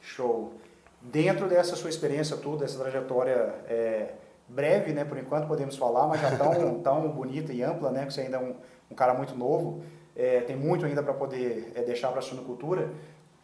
Show. 0.00 0.54
Dentro 1.00 1.48
dessa 1.48 1.76
sua 1.76 1.90
experiência 1.90 2.36
toda, 2.36 2.64
essa 2.64 2.78
trajetória 2.78 3.54
é, 3.68 4.14
breve, 4.48 4.92
né, 4.92 5.04
por 5.04 5.18
enquanto 5.18 5.46
podemos 5.46 5.76
falar, 5.76 6.06
mas 6.06 6.20
já 6.20 6.36
tão, 6.36 6.78
tão 6.82 7.08
bonita 7.10 7.52
e 7.52 7.62
ampla, 7.62 7.90
né, 7.90 8.06
que 8.06 8.12
você 8.12 8.22
ainda 8.22 8.36
é 8.36 8.40
um, 8.40 8.54
um 8.90 8.94
cara 8.94 9.14
muito 9.14 9.36
novo, 9.36 9.82
é, 10.16 10.40
tem 10.40 10.56
muito 10.56 10.86
ainda 10.86 11.02
para 11.02 11.12
poder 11.12 11.72
é, 11.74 11.82
deixar 11.82 12.08
para 12.08 12.20
a 12.20 12.22
suinocultura. 12.22 12.90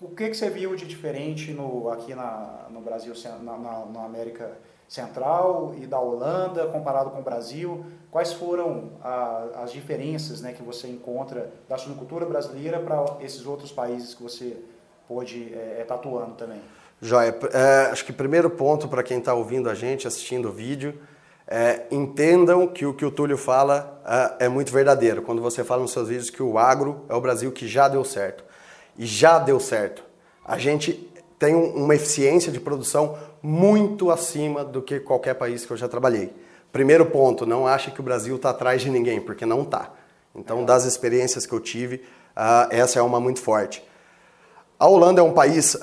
O 0.00 0.08
que, 0.08 0.28
que 0.28 0.34
você 0.34 0.48
viu 0.48 0.74
de 0.74 0.86
diferente 0.86 1.52
no, 1.52 1.90
aqui 1.90 2.14
na, 2.14 2.66
no 2.70 2.80
Brasil, 2.80 3.12
na, 3.42 3.58
na, 3.58 3.86
na 3.86 4.04
América 4.04 4.56
Central 4.90 5.72
e 5.80 5.86
da 5.86 6.00
Holanda, 6.00 6.66
comparado 6.66 7.10
com 7.10 7.20
o 7.20 7.22
Brasil? 7.22 7.86
Quais 8.10 8.32
foram 8.32 8.90
a, 9.00 9.62
as 9.62 9.72
diferenças 9.72 10.40
né, 10.40 10.52
que 10.52 10.64
você 10.64 10.88
encontra 10.88 11.48
da 11.68 11.78
suinocultura 11.78 12.26
brasileira 12.26 12.80
para 12.80 13.18
esses 13.20 13.46
outros 13.46 13.70
países 13.70 14.14
que 14.14 14.22
você 14.22 14.56
pôde 15.06 15.54
é, 15.54 15.78
é, 15.80 15.84
tá 15.84 15.94
atuando 15.94 16.34
também. 16.34 16.60
Joia. 17.00 17.36
É, 17.52 17.90
acho 17.92 18.04
que 18.04 18.12
primeiro 18.12 18.50
ponto 18.50 18.88
para 18.88 19.04
quem 19.04 19.18
está 19.18 19.32
ouvindo 19.32 19.70
a 19.70 19.74
gente, 19.74 20.08
assistindo 20.08 20.48
o 20.48 20.52
vídeo, 20.52 21.00
é, 21.46 21.86
entendam 21.90 22.66
que 22.66 22.84
o 22.84 22.92
que 22.92 23.04
o 23.04 23.12
Túlio 23.12 23.38
fala 23.38 24.00
é, 24.38 24.46
é, 24.46 24.48
muito 24.48 24.72
verdadeiro. 24.72 25.22
Quando 25.22 25.40
você 25.40 25.62
fala 25.62 25.82
nos 25.82 25.92
seus 25.92 26.08
vídeos 26.08 26.30
que 26.30 26.42
o 26.42 26.58
agro 26.58 27.04
é 27.08 27.14
o 27.14 27.20
Brasil 27.20 27.52
que 27.52 27.68
já 27.68 27.86
deu 27.86 28.04
certo. 28.04 28.44
E 28.98 29.06
já 29.06 29.38
deu 29.38 29.60
certo. 29.60 30.04
A 30.44 30.58
gente 30.58 31.08
tem 31.40 31.54
uma 31.54 31.94
eficiência 31.94 32.52
de 32.52 32.60
produção 32.60 33.18
muito 33.42 34.10
acima 34.10 34.62
do 34.62 34.82
que 34.82 35.00
qualquer 35.00 35.34
país 35.34 35.64
que 35.64 35.72
eu 35.72 35.76
já 35.76 35.88
trabalhei. 35.88 36.30
Primeiro 36.70 37.06
ponto, 37.06 37.46
não 37.46 37.66
ache 37.66 37.90
que 37.90 37.98
o 37.98 38.02
Brasil 38.02 38.36
está 38.36 38.50
atrás 38.50 38.82
de 38.82 38.90
ninguém, 38.90 39.22
porque 39.22 39.46
não 39.46 39.62
está. 39.62 39.90
Então, 40.36 40.66
das 40.66 40.84
experiências 40.84 41.46
que 41.46 41.52
eu 41.54 41.58
tive, 41.58 41.96
uh, 42.36 42.68
essa 42.68 42.98
é 42.98 43.02
uma 43.02 43.18
muito 43.18 43.40
forte. 43.40 43.82
A 44.78 44.86
Holanda 44.86 45.22
é 45.22 45.24
um 45.24 45.32
país 45.32 45.74
uh, 45.76 45.78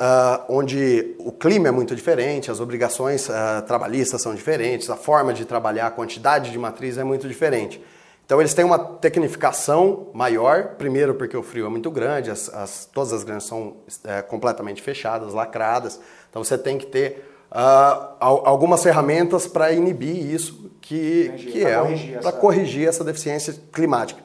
onde 0.47 1.15
o 1.17 1.31
clima 1.31 1.69
é 1.69 1.71
muito 1.71 1.95
diferente, 1.95 2.51
as 2.51 2.59
obrigações 2.59 3.27
uh, 3.27 3.61
trabalhistas 3.65 4.21
são 4.21 4.35
diferentes, 4.35 4.91
a 4.91 4.95
forma 4.95 5.33
de 5.33 5.43
trabalhar, 5.43 5.87
a 5.87 5.91
quantidade 5.91 6.51
de 6.51 6.57
matriz 6.59 6.99
é 6.99 7.03
muito 7.03 7.27
diferente. 7.27 7.83
Então 8.27 8.41
eles 8.41 8.53
têm 8.53 8.65
uma 8.65 8.77
tecnificação 8.77 10.09
maior, 10.13 10.75
primeiro 10.77 11.15
porque 11.15 11.37
o 11.37 11.41
frio 11.41 11.65
é 11.65 11.69
muito 11.69 11.89
grande, 11.89 12.29
as, 12.29 12.53
as, 12.53 12.85
todas 12.85 13.13
as 13.13 13.23
granjas 13.23 13.45
são 13.45 13.77
é, 14.03 14.21
completamente 14.21 14.81
fechadas, 14.81 15.33
lacradas, 15.33 15.97
então 16.29 16.43
você 16.43 16.57
tem 16.57 16.77
que 16.77 16.85
ter 16.87 17.25
uh, 17.49 18.17
algumas 18.19 18.83
ferramentas 18.83 19.47
para 19.47 19.71
inibir 19.71 20.29
isso, 20.29 20.69
que, 20.81 21.29
que 21.37 21.63
é 21.63 22.19
para 22.21 22.33
corrigir 22.33 22.85
essa 22.89 23.01
deficiência 23.01 23.55
climática. 23.71 24.21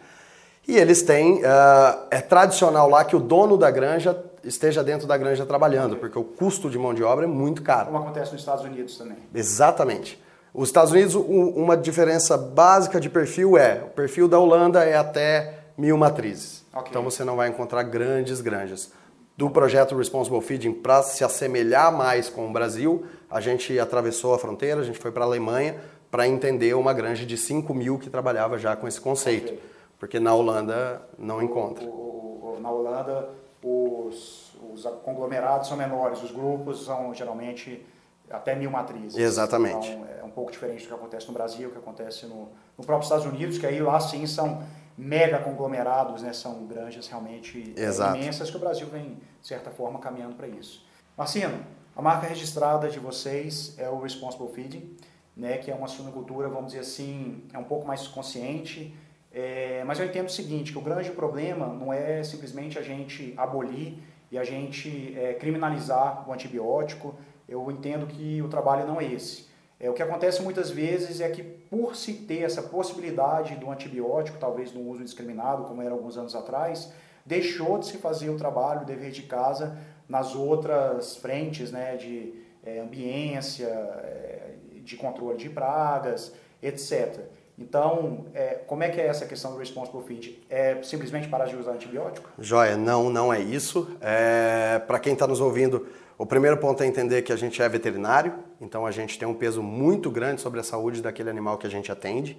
E 0.67 0.77
eles 0.77 1.03
têm, 1.03 1.37
uh, 1.37 2.07
é 2.11 2.21
tradicional 2.21 2.91
lá 2.91 3.05
que 3.05 3.15
o 3.15 3.21
dono 3.21 3.57
da 3.57 3.71
granja 3.71 4.21
esteja 4.43 4.83
dentro 4.83 5.07
da 5.07 5.17
granja 5.17 5.47
trabalhando, 5.47 5.97
porque 5.97 6.19
o 6.19 6.25
custo 6.25 6.69
de 6.69 6.77
mão 6.77 6.93
de 6.93 7.05
obra 7.05 7.25
é 7.25 7.29
muito 7.29 7.63
caro. 7.63 7.87
Como 7.87 7.99
acontece 7.99 8.33
nos 8.33 8.41
Estados 8.41 8.65
Unidos 8.65 8.99
também. 8.99 9.19
Exatamente. 9.33 10.21
Os 10.55 10.69
Estados 10.69 10.93
Unidos, 10.93 11.15
uma 11.15 11.77
diferença 11.77 12.37
básica 12.37 13.01
de 13.01 13.09
perfil 13.09 13.57
é, 13.57 13.83
o 13.87 13.91
perfil 13.91 14.29
da 14.29 14.39
Holanda 14.39 14.85
é 14.85 14.97
até 14.97 15.61
mil 15.79 15.97
matrizes. 15.97 16.65
Okay. 16.75 16.91
Então 16.91 17.03
você 17.03 17.25
não 17.25 17.37
vai 17.37 17.49
encontrar 17.49 17.83
grandes 17.85 18.41
granjas. 18.43 18.93
Do 19.35 19.49
projeto 19.49 19.97
Responsible 19.97 20.43
Feeding, 20.43 20.75
para 20.75 21.03
se 21.03 21.25
assemelhar 21.25 21.91
mais 21.91 22.29
com 22.29 22.47
o 22.47 22.53
Brasil, 22.53 23.07
a 23.31 23.41
gente 23.41 23.79
atravessou 23.79 24.35
a 24.35 24.39
fronteira, 24.39 24.83
a 24.83 24.85
gente 24.85 24.99
foi 24.99 25.11
para 25.11 25.25
a 25.25 25.27
Alemanha 25.27 25.77
para 26.11 26.29
entender 26.29 26.75
uma 26.75 26.93
granja 26.93 27.25
de 27.25 27.39
5 27.39 27.73
mil 27.73 27.99
que 27.99 28.11
trabalhava 28.11 28.59
já 28.59 28.77
com 28.77 28.87
esse 28.87 29.01
conceito. 29.01 29.47
Okay. 29.47 29.63
Porque 29.99 30.21
na 30.21 30.35
Holanda 30.35 31.01
não 31.19 31.39
o, 31.39 31.43
encontra. 31.43 31.87
O, 31.87 32.57
o, 32.57 32.61
na 32.61 32.71
Holanda, 32.71 33.31
os, 33.63 34.55
os 34.71 34.85
conglomerados 35.03 35.69
são 35.69 35.79
menores, 35.79 36.23
os 36.23 36.31
grupos 36.31 36.85
são 36.85 37.15
geralmente 37.15 37.87
até 38.33 38.55
mil 38.55 38.71
matrizes. 38.71 39.17
Exatamente. 39.17 39.89
Então, 39.89 40.07
é 40.21 40.25
um 40.25 40.31
pouco 40.31 40.51
diferente 40.51 40.83
do 40.83 40.89
que 40.89 40.95
acontece 40.95 41.27
no 41.27 41.33
Brasil, 41.33 41.71
que 41.71 41.79
acontece 41.79 42.27
no, 42.27 42.49
no 42.77 42.85
próprio 42.85 43.05
Estados 43.05 43.27
Unidos, 43.27 43.59
que 43.59 43.67
aí 43.67 43.81
lá 43.81 44.01
sim 44.01 44.27
são 44.27 44.63
mega 44.97 45.39
conglomerados, 45.39 46.23
né? 46.23 46.33
são 46.33 46.67
granjas 46.67 47.09
realmente 47.09 47.75
é, 47.77 48.17
imensas, 48.17 48.51
que 48.51 48.57
o 48.57 48.61
Brasil 48.61 48.87
vem, 48.87 49.19
de 49.41 49.47
certa 49.47 49.71
forma, 49.71 49.99
caminhando 49.99 50.35
para 50.35 50.47
isso. 50.47 50.85
Marcino, 51.17 51.65
a 51.97 52.03
marca 52.03 52.27
registrada 52.27 52.89
de 52.89 52.99
vocês 52.99 53.75
é 53.79 53.89
o 53.89 54.01
Responsible 54.01 54.49
Feeding, 54.49 54.97
né? 55.37 55.59
que 55.59 55.71
é 55.71 55.75
uma 55.75 55.89
suinocultura, 55.89 56.49
vamos 56.49 56.73
dizer 56.73 56.81
assim, 56.81 57.45
é 57.53 57.59
um 57.59 57.65
pouco 57.65 57.87
mais 57.87 58.07
consciente, 58.07 58.95
é, 59.33 59.83
mas 59.85 59.99
eu 59.99 60.07
entendo 60.07 60.27
o 60.27 60.31
seguinte, 60.31 60.73
que 60.73 60.79
o 60.79 60.83
grande 60.83 61.11
problema 61.11 61.67
não 61.67 61.93
é 61.93 62.23
simplesmente 62.23 62.79
a 62.79 62.83
gente 62.83 63.33
abolir 63.37 63.99
e 64.31 64.39
a 64.39 64.45
gente 64.45 65.19
é, 65.19 65.35
criminalizar 65.35 66.29
o 66.29 66.33
antibiótico, 66.33 67.15
eu 67.53 67.71
entendo 67.71 68.07
que 68.07 68.41
o 68.43 68.49
trabalho 68.49 68.87
não 68.87 69.01
é 69.01 69.05
esse. 69.05 69.47
É, 69.79 69.91
o 69.91 69.93
que 69.93 70.03
acontece 70.03 70.41
muitas 70.43 70.71
vezes 70.71 71.21
é 71.21 71.29
que, 71.29 71.43
por 71.43 71.97
se 71.97 72.15
ter 72.15 72.43
essa 72.43 72.63
possibilidade 72.63 73.57
do 73.57 73.71
antibiótico, 73.71 74.39
talvez 74.39 74.73
no 74.73 74.89
uso 74.89 75.01
indiscriminado, 75.01 75.65
como 75.65 75.83
era 75.83 75.93
alguns 75.93 76.17
anos 76.17 76.35
atrás, 76.35 76.93
deixou 77.27 77.79
de 77.79 77.87
se 77.87 77.99
fazer 77.99 78.31
o 78.31 78.37
trabalho, 78.37 78.83
o 78.83 78.85
dever 78.85 79.11
de 79.11 79.23
casa, 79.23 79.77
nas 80.09 80.35
outras 80.35 81.17
frentes 81.17 81.73
né, 81.73 81.97
de 81.97 82.35
é, 82.65 82.81
ambiência, 82.81 83.67
é, 83.67 84.55
de 84.77 84.97
controle 84.97 85.37
de 85.37 85.49
pragas, 85.49 86.33
etc. 86.63 87.21
Então, 87.59 88.27
é, 88.35 88.61
como 88.67 88.83
é 88.83 88.89
que 88.89 89.01
é 89.01 89.07
essa 89.07 89.27
questão 89.27 89.53
do 89.53 89.59
responsible 89.59 90.03
feed? 90.03 90.43
É 90.49 90.83
simplesmente 90.83 91.29
parar 91.29 91.47
de 91.47 91.57
usar 91.57 91.73
antibiótico? 91.73 92.31
Joia, 92.39 92.77
não, 92.77 93.11
não 93.11 93.33
é 93.33 93.41
isso. 93.41 93.97
É, 94.01 94.81
Para 94.87 94.99
quem 94.99 95.13
está 95.13 95.27
nos 95.27 95.41
ouvindo, 95.41 95.87
o 96.23 96.27
primeiro 96.27 96.57
ponto 96.57 96.81
é 96.85 96.87
entender 96.87 97.23
que 97.23 97.33
a 97.33 97.37
gente 97.37 97.61
é 97.61 97.69
veterinário, 97.69 98.35
então 98.61 98.87
a 98.87 98.93
gente 98.93 99.19
tem 99.19 99.27
um 99.27 99.35
peso 99.35 99.61
muito 99.61 100.09
grande 100.09 100.41
sobre 100.41 100.61
a 100.61 100.63
saúde 100.63 101.03
daquele 101.03 101.29
animal 101.29 101.59
que 101.59 101.67
a 101.67 101.69
gente 101.69 101.91
atende. 101.91 102.39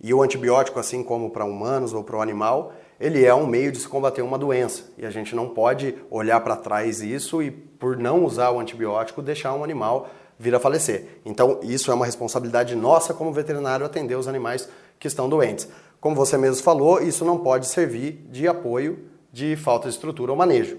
E 0.00 0.14
o 0.14 0.22
antibiótico, 0.22 0.80
assim 0.80 1.04
como 1.04 1.28
para 1.28 1.44
humanos 1.44 1.92
ou 1.92 2.02
para 2.02 2.16
o 2.16 2.22
animal, 2.22 2.72
ele 2.98 3.22
é 3.22 3.34
um 3.34 3.46
meio 3.46 3.70
de 3.70 3.78
se 3.78 3.86
combater 3.86 4.22
uma 4.22 4.38
doença. 4.38 4.84
E 4.96 5.04
a 5.04 5.10
gente 5.10 5.36
não 5.36 5.50
pode 5.50 5.94
olhar 6.10 6.40
para 6.40 6.56
trás 6.56 7.02
isso 7.02 7.42
e, 7.42 7.50
por 7.50 7.98
não 7.98 8.24
usar 8.24 8.48
o 8.48 8.58
antibiótico, 8.58 9.20
deixar 9.20 9.52
um 9.52 9.62
animal 9.62 10.08
vir 10.38 10.54
a 10.54 10.58
falecer. 10.58 11.20
Então, 11.22 11.60
isso 11.62 11.90
é 11.90 11.94
uma 11.94 12.06
responsabilidade 12.06 12.74
nossa 12.74 13.12
como 13.12 13.30
veterinário 13.30 13.84
atender 13.84 14.14
os 14.14 14.26
animais 14.26 14.70
que 14.98 15.06
estão 15.06 15.28
doentes. 15.28 15.68
Como 16.00 16.16
você 16.16 16.38
mesmo 16.38 16.62
falou, 16.62 16.98
isso 17.02 17.26
não 17.26 17.36
pode 17.36 17.66
servir 17.66 18.26
de 18.30 18.48
apoio 18.48 19.00
de 19.30 19.54
falta 19.54 19.86
de 19.86 19.96
estrutura 19.96 20.32
ou 20.32 20.38
manejo. 20.38 20.78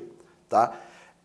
Tá? 0.49 0.73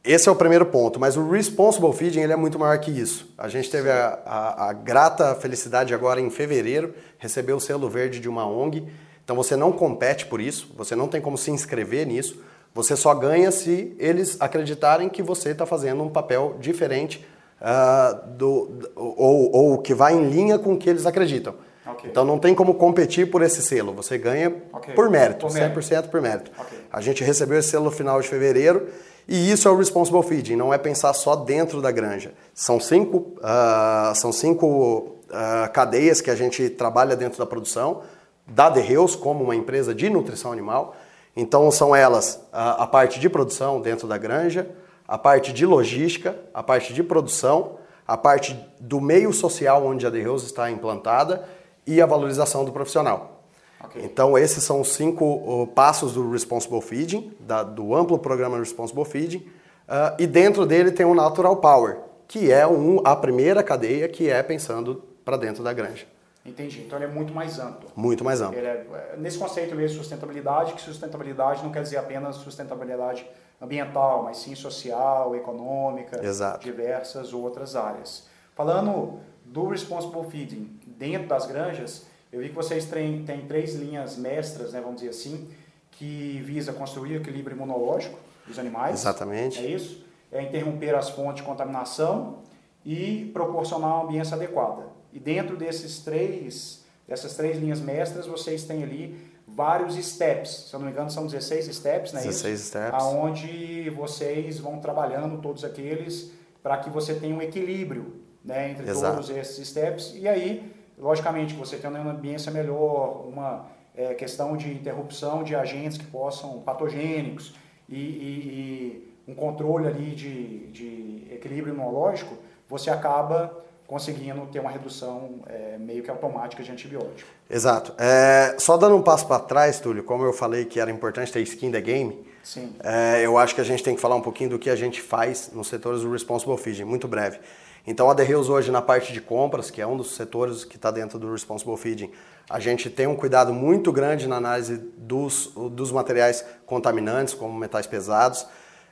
Esse 0.08 0.26
é 0.26 0.32
o 0.32 0.34
primeiro 0.34 0.64
ponto, 0.64 0.98
mas 0.98 1.18
o 1.18 1.28
responsible 1.28 1.92
feeding 1.92 2.20
ele 2.20 2.32
é 2.32 2.36
muito 2.36 2.58
maior 2.58 2.78
que 2.78 2.90
isso. 2.90 3.30
A 3.36 3.46
gente 3.46 3.70
teve 3.70 3.90
a, 3.90 4.18
a, 4.24 4.70
a 4.70 4.72
grata 4.72 5.34
felicidade 5.34 5.92
agora 5.92 6.18
em 6.18 6.30
fevereiro, 6.30 6.94
receber 7.18 7.52
o 7.52 7.60
selo 7.60 7.90
verde 7.90 8.18
de 8.18 8.26
uma 8.26 8.48
ONG. 8.48 8.88
Então 9.22 9.36
você 9.36 9.54
não 9.54 9.70
compete 9.70 10.24
por 10.24 10.40
isso, 10.40 10.72
você 10.74 10.96
não 10.96 11.08
tem 11.08 11.20
como 11.20 11.36
se 11.36 11.50
inscrever 11.50 12.06
nisso, 12.06 12.42
você 12.74 12.96
só 12.96 13.14
ganha 13.14 13.50
se 13.50 13.94
eles 13.98 14.40
acreditarem 14.40 15.10
que 15.10 15.22
você 15.22 15.50
está 15.50 15.66
fazendo 15.66 16.02
um 16.02 16.08
papel 16.08 16.56
diferente 16.58 17.22
uh, 17.60 18.30
do, 18.30 18.90
ou, 18.96 19.54
ou 19.54 19.78
que 19.78 19.92
vai 19.92 20.14
em 20.14 20.30
linha 20.30 20.58
com 20.58 20.72
o 20.72 20.78
que 20.78 20.88
eles 20.88 21.04
acreditam. 21.04 21.54
Okay. 21.86 22.08
Então 22.08 22.24
não 22.24 22.38
tem 22.38 22.54
como 22.54 22.72
competir 22.72 23.30
por 23.30 23.42
esse 23.42 23.60
selo, 23.60 23.92
você 23.92 24.16
ganha 24.16 24.54
okay. 24.72 24.94
por 24.94 25.10
mérito, 25.10 25.46
por 25.46 25.54
100% 25.54 25.54
mérito. 25.60 26.08
por 26.08 26.22
mérito. 26.22 26.50
Okay. 26.58 26.78
A 26.90 27.02
gente 27.02 27.22
recebeu 27.22 27.58
esse 27.58 27.68
selo 27.68 27.84
no 27.84 27.90
final 27.90 28.18
de 28.22 28.26
fevereiro 28.26 28.88
e 29.28 29.50
isso 29.50 29.68
é 29.68 29.70
o 29.70 29.76
responsible 29.76 30.22
feeding, 30.22 30.56
não 30.56 30.72
é 30.72 30.78
pensar 30.78 31.12
só 31.12 31.36
dentro 31.36 31.82
da 31.82 31.90
granja. 31.90 32.32
São 32.54 32.80
cinco, 32.80 33.34
uh, 33.38 34.14
são 34.14 34.32
cinco 34.32 35.16
uh, 35.28 35.70
cadeias 35.70 36.22
que 36.22 36.30
a 36.30 36.34
gente 36.34 36.70
trabalha 36.70 37.14
dentro 37.14 37.38
da 37.38 37.44
produção, 37.44 38.00
da 38.46 38.70
Derreus 38.70 39.14
como 39.14 39.44
uma 39.44 39.54
empresa 39.54 39.94
de 39.94 40.08
nutrição 40.08 40.50
animal. 40.50 40.96
Então 41.36 41.70
são 41.70 41.94
elas 41.94 42.36
uh, 42.52 42.80
a 42.80 42.86
parte 42.86 43.20
de 43.20 43.28
produção 43.28 43.82
dentro 43.82 44.08
da 44.08 44.16
granja, 44.16 44.70
a 45.06 45.18
parte 45.18 45.52
de 45.52 45.66
logística, 45.66 46.34
a 46.54 46.62
parte 46.62 46.94
de 46.94 47.02
produção, 47.02 47.72
a 48.06 48.16
parte 48.16 48.58
do 48.80 48.98
meio 48.98 49.30
social 49.34 49.84
onde 49.84 50.06
a 50.06 50.10
Derreus 50.10 50.42
está 50.42 50.70
implantada 50.70 51.46
e 51.86 52.00
a 52.00 52.06
valorização 52.06 52.64
do 52.64 52.72
profissional. 52.72 53.37
Okay. 53.84 54.04
Então, 54.04 54.36
esses 54.36 54.64
são 54.64 54.80
os 54.80 54.88
cinco 54.88 55.24
uh, 55.24 55.66
passos 55.68 56.14
do 56.14 56.30
Responsible 56.30 56.80
Feeding, 56.80 57.32
da, 57.40 57.62
do 57.62 57.94
amplo 57.94 58.18
programa 58.18 58.58
Responsible 58.58 59.04
Feeding. 59.04 59.38
Uh, 59.38 60.14
e 60.18 60.26
dentro 60.26 60.66
dele 60.66 60.90
tem 60.90 61.06
o 61.06 61.14
Natural 61.14 61.56
Power, 61.56 61.98
que 62.26 62.52
é 62.52 62.66
um, 62.66 63.00
a 63.04 63.16
primeira 63.16 63.62
cadeia 63.62 64.08
que 64.08 64.28
é 64.28 64.42
pensando 64.42 65.02
para 65.24 65.36
dentro 65.36 65.62
da 65.62 65.72
granja. 65.72 66.06
Entendi. 66.44 66.80
Então 66.80 66.98
ele 66.98 67.04
é 67.04 67.08
muito 67.08 67.32
mais 67.32 67.58
amplo. 67.58 67.90
Muito 67.94 68.24
mais 68.24 68.40
amplo. 68.40 68.58
É, 68.58 68.62
é, 68.62 69.16
nesse 69.18 69.38
conceito 69.38 69.74
mesmo 69.74 69.96
de 69.96 70.02
sustentabilidade, 70.02 70.72
que 70.72 70.80
sustentabilidade 70.80 71.62
não 71.62 71.70
quer 71.70 71.82
dizer 71.82 71.98
apenas 71.98 72.36
sustentabilidade 72.36 73.28
ambiental, 73.60 74.22
mas 74.22 74.38
sim 74.38 74.54
social, 74.54 75.34
econômica, 75.36 76.24
Exato. 76.24 76.60
diversas 76.60 77.32
outras 77.32 77.76
áreas. 77.76 78.26
Falando 78.54 79.20
do 79.44 79.68
Responsible 79.68 80.24
Feeding 80.30 80.80
dentro 80.86 81.28
das 81.28 81.46
granjas, 81.46 82.06
eu 82.32 82.40
vi 82.40 82.48
que 82.48 82.54
vocês 82.54 82.84
têm, 82.86 83.24
têm 83.24 83.46
três 83.46 83.74
linhas 83.74 84.16
mestras, 84.16 84.72
né, 84.72 84.80
vamos 84.80 84.96
dizer 84.96 85.10
assim, 85.10 85.48
que 85.92 86.40
visa 86.44 86.72
construir 86.72 87.14
o 87.14 87.16
equilíbrio 87.20 87.56
imunológico 87.56 88.18
dos 88.46 88.58
animais. 88.58 89.00
Exatamente. 89.00 89.58
É 89.58 89.66
isso? 89.68 90.04
É 90.30 90.42
interromper 90.42 90.94
as 90.94 91.08
fontes 91.08 91.36
de 91.36 91.42
contaminação 91.42 92.38
e 92.84 93.30
proporcionar 93.32 93.96
uma 93.96 94.04
ambiência 94.04 94.36
adequada. 94.36 94.86
E 95.12 95.18
dentro 95.18 95.56
desses 95.56 96.00
três, 96.00 96.84
dessas 97.06 97.34
três 97.34 97.58
linhas 97.58 97.80
mestras, 97.80 98.26
vocês 98.26 98.64
têm 98.64 98.82
ali 98.82 99.18
vários 99.46 99.94
steps. 99.96 100.68
Se 100.68 100.74
eu 100.74 100.80
não 100.80 100.86
me 100.86 100.92
engano, 100.92 101.10
são 101.10 101.26
16 101.26 101.74
steps, 101.74 102.12
né? 102.12 102.20
16 102.20 102.60
isso? 102.60 102.68
steps. 102.68 103.02
Onde 103.04 103.90
vocês 103.90 104.58
vão 104.58 104.78
trabalhando 104.78 105.40
todos 105.40 105.64
aqueles 105.64 106.30
para 106.62 106.76
que 106.76 106.90
você 106.90 107.14
tenha 107.14 107.34
um 107.34 107.40
equilíbrio 107.40 108.20
né, 108.44 108.70
entre 108.70 108.88
Exato. 108.88 109.14
todos 109.14 109.30
esses 109.30 109.66
steps. 109.66 110.12
E 110.14 110.28
aí 110.28 110.72
Logicamente, 111.00 111.54
você 111.54 111.76
tendo 111.76 111.96
uma 111.98 112.12
ambiência 112.12 112.50
melhor, 112.50 113.26
uma 113.26 113.66
é, 113.94 114.14
questão 114.14 114.56
de 114.56 114.72
interrupção 114.72 115.42
de 115.42 115.54
agentes 115.54 115.98
que 115.98 116.06
possam, 116.06 116.60
patogênicos, 116.60 117.54
e, 117.88 117.96
e, 117.96 119.08
e 119.26 119.30
um 119.30 119.34
controle 119.34 119.86
ali 119.86 120.14
de, 120.14 120.66
de 120.68 121.26
equilíbrio 121.32 121.74
imunológico, 121.74 122.36
você 122.68 122.90
acaba 122.90 123.56
conseguindo 123.86 124.46
ter 124.46 124.60
uma 124.60 124.70
redução 124.70 125.40
é, 125.46 125.78
meio 125.78 126.02
que 126.02 126.10
automática 126.10 126.62
de 126.62 126.70
antibiótico. 126.70 127.30
Exato. 127.48 127.94
É, 127.98 128.54
só 128.58 128.76
dando 128.76 128.94
um 128.96 129.02
passo 129.02 129.26
para 129.26 129.40
trás, 129.40 129.80
Túlio, 129.80 130.04
como 130.04 130.24
eu 130.24 130.32
falei 130.32 130.66
que 130.66 130.78
era 130.78 130.90
importante 130.90 131.32
ter 131.32 131.40
skin 131.40 131.72
the 131.72 131.80
game, 131.80 132.28
Sim. 132.48 132.74
É, 132.82 133.20
eu 133.20 133.36
acho 133.36 133.54
que 133.54 133.60
a 133.60 133.64
gente 133.64 133.82
tem 133.82 133.94
que 133.94 134.00
falar 134.00 134.16
um 134.16 134.22
pouquinho 134.22 134.48
do 134.48 134.58
que 134.58 134.70
a 134.70 134.76
gente 134.76 135.02
faz 135.02 135.50
nos 135.52 135.68
setores 135.68 136.00
do 136.00 136.10
Responsible 136.10 136.56
Feeding, 136.56 136.84
muito 136.84 137.06
breve. 137.06 137.38
Então, 137.86 138.10
a 138.10 138.14
Derreus 138.14 138.48
hoje 138.48 138.70
na 138.70 138.82
parte 138.82 139.12
de 139.12 139.20
compras, 139.20 139.70
que 139.70 139.80
é 139.80 139.86
um 139.86 139.96
dos 139.96 140.14
setores 140.14 140.64
que 140.64 140.76
está 140.76 140.90
dentro 140.90 141.18
do 141.18 141.32
Responsible 141.32 141.76
Feeding, 141.76 142.10
a 142.48 142.60
gente 142.60 142.90
tem 142.90 143.06
um 143.06 143.16
cuidado 143.16 143.52
muito 143.52 143.92
grande 143.92 144.26
na 144.26 144.36
análise 144.36 144.78
dos, 144.96 145.52
dos 145.72 145.92
materiais 145.92 146.44
contaminantes, 146.66 147.34
como 147.34 147.58
metais 147.58 147.86
pesados. 147.86 148.46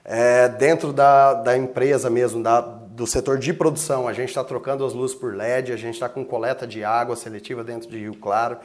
É, 0.04 0.48
dentro 0.48 0.92
da, 0.92 1.34
da 1.34 1.56
empresa 1.56 2.08
mesmo, 2.08 2.42
da, 2.42 2.60
do 2.60 3.06
setor 3.06 3.38
de 3.38 3.52
produção, 3.52 4.06
a 4.06 4.12
gente 4.12 4.28
está 4.28 4.44
trocando 4.44 4.84
as 4.84 4.92
luzes 4.92 5.16
por 5.16 5.34
LED, 5.34 5.72
a 5.72 5.76
gente 5.76 5.94
está 5.94 6.08
com 6.08 6.24
coleta 6.24 6.66
de 6.66 6.84
água 6.84 7.16
seletiva 7.16 7.64
dentro 7.64 7.90
de 7.90 7.98
Rio 7.98 8.14
Claro. 8.16 8.58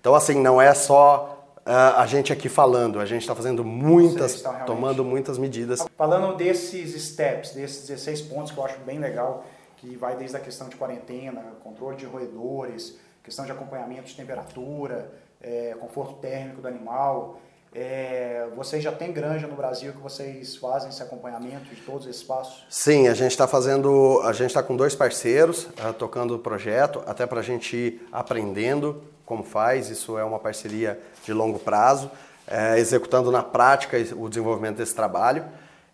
Então, 0.00 0.14
assim, 0.14 0.40
não 0.40 0.60
é 0.60 0.74
só 0.74 1.34
Uh, 1.68 1.98
a 1.98 2.06
gente 2.06 2.32
aqui 2.32 2.48
falando, 2.48 2.98
a 2.98 3.04
gente 3.04 3.20
está 3.20 3.34
fazendo 3.34 3.62
muitas, 3.62 4.42
tomando 4.64 5.04
muitas 5.04 5.36
medidas. 5.36 5.84
Falando 5.98 6.34
desses 6.34 6.98
steps, 6.98 7.50
desses 7.50 7.86
16 7.86 8.22
pontos 8.22 8.52
que 8.52 8.56
eu 8.58 8.64
acho 8.64 8.78
bem 8.86 8.98
legal, 8.98 9.44
que 9.80 9.96
vai 9.96 10.16
desde 10.16 10.36
a 10.36 10.40
questão 10.40 10.68
de 10.68 10.76
quarentena, 10.76 11.42
controle 11.62 11.96
de 11.96 12.04
roedores, 12.04 12.96
questão 13.22 13.44
de 13.44 13.52
acompanhamento 13.52 14.04
de 14.04 14.14
temperatura, 14.14 15.12
é, 15.40 15.76
conforto 15.78 16.14
térmico 16.14 16.60
do 16.60 16.68
animal. 16.68 17.40
É, 17.74 18.48
vocês 18.56 18.82
já 18.82 18.90
têm 18.90 19.12
granja 19.12 19.46
no 19.46 19.54
Brasil 19.54 19.92
que 19.92 20.00
vocês 20.00 20.56
fazem 20.56 20.88
esse 20.88 21.02
acompanhamento 21.02 21.66
de 21.66 21.80
todos 21.82 22.06
esses 22.06 22.22
passos? 22.22 22.64
Sim, 22.70 23.08
a 23.08 23.14
gente 23.14 23.32
está 23.32 23.46
fazendo, 23.46 24.20
a 24.24 24.32
gente 24.32 24.46
está 24.46 24.62
com 24.62 24.74
dois 24.74 24.94
parceiros 24.94 25.64
uh, 25.64 25.92
tocando 25.92 26.34
o 26.34 26.38
projeto, 26.38 27.02
até 27.06 27.26
para 27.26 27.40
a 27.40 27.42
gente 27.42 27.76
ir 27.76 28.08
aprendendo 28.10 29.02
como 29.26 29.42
faz, 29.42 29.90
isso 29.90 30.16
é 30.16 30.24
uma 30.24 30.38
parceria 30.38 30.98
de 31.22 31.34
longo 31.34 31.58
prazo, 31.58 32.10
é, 32.46 32.78
executando 32.78 33.30
na 33.30 33.42
prática 33.42 33.98
o 34.16 34.26
desenvolvimento 34.26 34.78
desse 34.78 34.94
trabalho. 34.94 35.44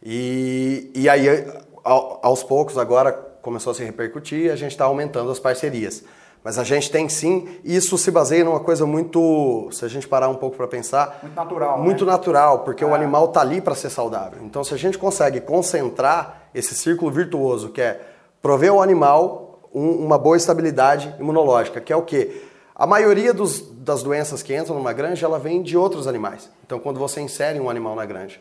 E, 0.00 0.92
e 0.94 1.08
aí, 1.08 1.26
aos 1.82 2.44
poucos, 2.44 2.78
agora 2.78 3.33
começou 3.44 3.70
a 3.72 3.74
se 3.74 3.84
repercutir 3.84 4.46
e 4.46 4.50
a 4.50 4.56
gente 4.56 4.72
está 4.72 4.86
aumentando 4.86 5.30
as 5.30 5.38
parcerias. 5.38 6.02
Mas 6.42 6.58
a 6.58 6.64
gente 6.64 6.90
tem 6.90 7.08
sim, 7.08 7.48
isso 7.62 7.96
se 7.96 8.10
baseia 8.10 8.44
numa 8.44 8.60
coisa 8.60 8.84
muito, 8.84 9.68
se 9.70 9.84
a 9.84 9.88
gente 9.88 10.08
parar 10.08 10.28
um 10.28 10.34
pouco 10.34 10.56
para 10.56 10.66
pensar, 10.66 11.20
muito 11.22 11.36
natural, 11.36 11.82
muito 11.82 12.04
né? 12.04 12.12
natural, 12.12 12.58
porque 12.60 12.82
é. 12.82 12.86
o 12.86 12.94
animal 12.94 13.26
está 13.26 13.40
ali 13.40 13.60
para 13.60 13.74
ser 13.74 13.88
saudável. 13.88 14.40
Então, 14.42 14.64
se 14.64 14.74
a 14.74 14.76
gente 14.76 14.98
consegue 14.98 15.40
concentrar 15.40 16.48
esse 16.54 16.74
círculo 16.74 17.10
virtuoso, 17.10 17.70
que 17.70 17.80
é 17.80 18.00
prover 18.42 18.70
ao 18.70 18.82
animal 18.82 19.60
um, 19.72 19.90
uma 20.04 20.18
boa 20.18 20.36
estabilidade 20.36 21.14
imunológica, 21.18 21.80
que 21.80 21.92
é 21.92 21.96
o 21.96 22.02
quê? 22.02 22.42
A 22.74 22.86
maioria 22.86 23.32
dos, 23.32 23.60
das 23.78 24.02
doenças 24.02 24.42
que 24.42 24.54
entram 24.54 24.76
numa 24.76 24.92
granja, 24.92 25.24
ela 25.24 25.38
vem 25.38 25.62
de 25.62 25.78
outros 25.78 26.06
animais. 26.06 26.50
Então, 26.66 26.78
quando 26.78 26.98
você 26.98 27.22
insere 27.22 27.58
um 27.58 27.70
animal 27.70 27.94
na 27.94 28.04
granja, 28.04 28.38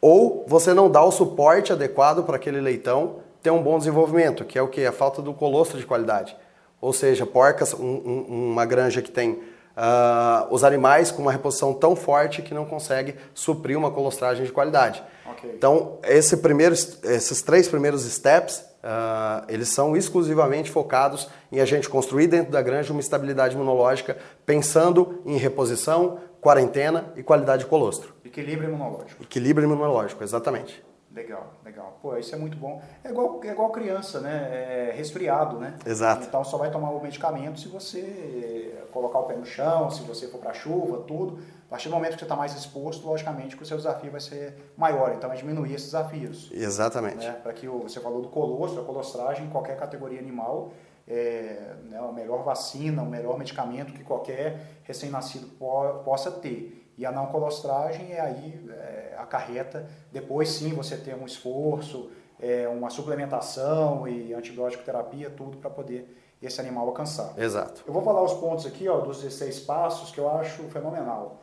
ou 0.00 0.44
você 0.48 0.74
não 0.74 0.90
dá 0.90 1.02
o 1.04 1.12
suporte 1.12 1.72
adequado 1.72 2.24
para 2.24 2.36
aquele 2.36 2.60
leitão 2.60 3.27
ter 3.48 3.52
um 3.52 3.62
bom 3.62 3.78
desenvolvimento, 3.78 4.44
que 4.44 4.58
é 4.58 4.62
o 4.62 4.68
que? 4.68 4.84
A 4.84 4.92
falta 4.92 5.22
do 5.22 5.32
colostro 5.32 5.78
de 5.78 5.86
qualidade. 5.86 6.36
Ou 6.82 6.92
seja, 6.92 7.24
porcas, 7.24 7.72
um, 7.72 7.80
um, 7.82 8.50
uma 8.52 8.66
granja 8.66 9.00
que 9.00 9.10
tem 9.10 9.32
uh, 9.32 10.46
os 10.50 10.62
animais 10.62 11.10
com 11.10 11.22
uma 11.22 11.32
reposição 11.32 11.72
tão 11.72 11.96
forte 11.96 12.42
que 12.42 12.52
não 12.52 12.66
consegue 12.66 13.14
suprir 13.32 13.78
uma 13.78 13.90
colostragem 13.90 14.44
de 14.44 14.52
qualidade. 14.52 15.02
Okay. 15.32 15.52
Então, 15.56 15.96
esse 16.02 16.36
primeiro, 16.36 16.74
esses 16.74 17.42
três 17.42 17.66
primeiros 17.66 18.02
steps 18.02 18.68
Uh, 18.78 19.42
eles 19.48 19.70
são 19.70 19.96
exclusivamente 19.96 20.70
focados 20.70 21.28
em 21.50 21.58
a 21.58 21.64
gente 21.64 21.88
construir 21.88 22.28
dentro 22.28 22.52
da 22.52 22.62
granja 22.62 22.92
uma 22.92 23.00
estabilidade 23.00 23.56
imunológica, 23.56 24.16
pensando 24.46 25.20
em 25.26 25.36
reposição, 25.36 26.20
quarentena 26.40 27.12
e 27.16 27.22
qualidade 27.24 27.64
de 27.64 27.68
colostro. 27.68 28.14
Equilíbrio 28.24 28.68
imunológico. 28.68 29.20
Equilíbrio 29.20 29.66
imunológico, 29.66 30.22
exatamente. 30.22 30.80
Legal, 31.18 31.52
legal. 31.64 31.98
Pô, 32.00 32.16
isso 32.16 32.32
é 32.32 32.38
muito 32.38 32.56
bom. 32.56 32.80
É 33.02 33.08
igual, 33.10 33.40
é 33.42 33.48
igual 33.48 33.70
criança, 33.70 34.20
né? 34.20 34.90
É 34.90 34.92
resfriado, 34.96 35.58
né? 35.58 35.76
Exato. 35.84 36.24
Então 36.24 36.44
só 36.44 36.56
vai 36.56 36.70
tomar 36.70 36.90
o 36.90 37.02
medicamento 37.02 37.58
se 37.58 37.66
você 37.66 38.86
colocar 38.92 39.18
o 39.18 39.24
pé 39.24 39.34
no 39.34 39.44
chão, 39.44 39.90
se 39.90 40.02
você 40.02 40.28
for 40.28 40.38
para 40.38 40.52
chuva, 40.52 41.02
tudo. 41.08 41.40
A 41.66 41.70
partir 41.70 41.88
do 41.88 41.94
momento 41.96 42.12
que 42.12 42.20
você 42.20 42.24
está 42.24 42.36
mais 42.36 42.54
exposto, 42.54 43.04
logicamente 43.04 43.56
que 43.56 43.62
o 43.64 43.66
seu 43.66 43.76
desafio 43.76 44.12
vai 44.12 44.20
ser 44.20 44.72
maior. 44.76 45.12
Então 45.12 45.32
é 45.32 45.34
diminuir 45.34 45.74
esses 45.74 45.86
desafios. 45.88 46.50
Exatamente. 46.52 47.26
Né? 47.26 47.32
Para 47.42 47.52
que 47.52 47.66
o, 47.68 47.80
você 47.80 47.98
falou 47.98 48.22
do 48.22 48.28
colostro, 48.28 48.80
a 48.80 48.84
colostragem 48.84 49.46
em 49.46 49.50
qualquer 49.50 49.76
categoria 49.76 50.20
animal 50.20 50.70
é 51.08 51.74
né, 51.90 51.98
a 51.98 52.12
melhor 52.12 52.44
vacina, 52.44 53.02
o 53.02 53.06
melhor 53.06 53.36
medicamento 53.36 53.92
que 53.92 54.04
qualquer 54.04 54.60
recém-nascido 54.84 55.48
po 55.58 56.00
possa 56.04 56.30
ter. 56.30 56.87
E 56.98 57.06
a 57.06 57.12
não 57.12 57.26
colostragem 57.26 58.12
é 58.12 58.20
aí 58.20 58.68
é, 58.70 59.14
acarreta, 59.16 59.88
depois 60.10 60.48
sim 60.48 60.74
você 60.74 60.96
ter 60.96 61.14
um 61.14 61.24
esforço, 61.24 62.10
é, 62.40 62.66
uma 62.66 62.90
suplementação 62.90 64.08
e 64.08 64.34
antibiótico 64.34 64.82
terapia, 64.82 65.30
tudo 65.30 65.58
para 65.58 65.70
poder 65.70 66.16
esse 66.42 66.60
animal 66.60 66.88
alcançar. 66.88 67.38
Exato. 67.38 67.84
Eu 67.86 67.92
vou 67.92 68.02
falar 68.02 68.20
os 68.22 68.34
pontos 68.34 68.66
aqui 68.66 68.88
ó, 68.88 68.98
dos 68.98 69.22
16 69.22 69.60
passos 69.60 70.10
que 70.10 70.18
eu 70.18 70.28
acho 70.28 70.64
fenomenal. 70.64 71.38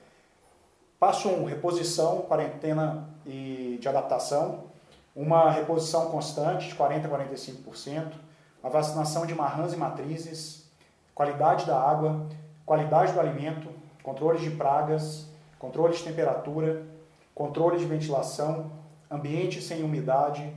Passo 1.00 1.30
1, 1.30 1.42
um, 1.42 1.46
reposição, 1.46 2.24
quarentena 2.24 3.08
e 3.26 3.78
de 3.80 3.88
adaptação. 3.88 4.66
Uma 5.16 5.50
reposição 5.52 6.12
constante 6.12 6.68
de 6.68 6.76
40% 6.76 7.06
a 7.06 7.10
45%. 7.10 8.12
A 8.62 8.68
vacinação 8.68 9.26
de 9.26 9.34
marrãs 9.34 9.72
e 9.72 9.78
matrizes. 9.78 10.70
Qualidade 11.14 11.66
da 11.66 11.80
água. 11.80 12.28
Qualidade 12.66 13.14
do 13.14 13.22
alimento. 13.22 13.70
Controle 14.04 14.40
de 14.40 14.52
pragas 14.52 15.34
controle 15.60 15.96
de 15.96 16.04
temperatura, 16.04 16.84
controle 17.34 17.78
de 17.78 17.86
ventilação, 17.86 18.72
ambiente 19.10 19.62
sem 19.62 19.84
umidade, 19.84 20.54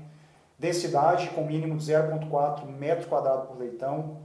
densidade 0.58 1.28
com 1.30 1.44
mínimo 1.44 1.76
de 1.76 1.84
0,4 1.84 2.66
metros 2.66 3.06
quadrados 3.06 3.48
por 3.48 3.58
leitão, 3.58 4.18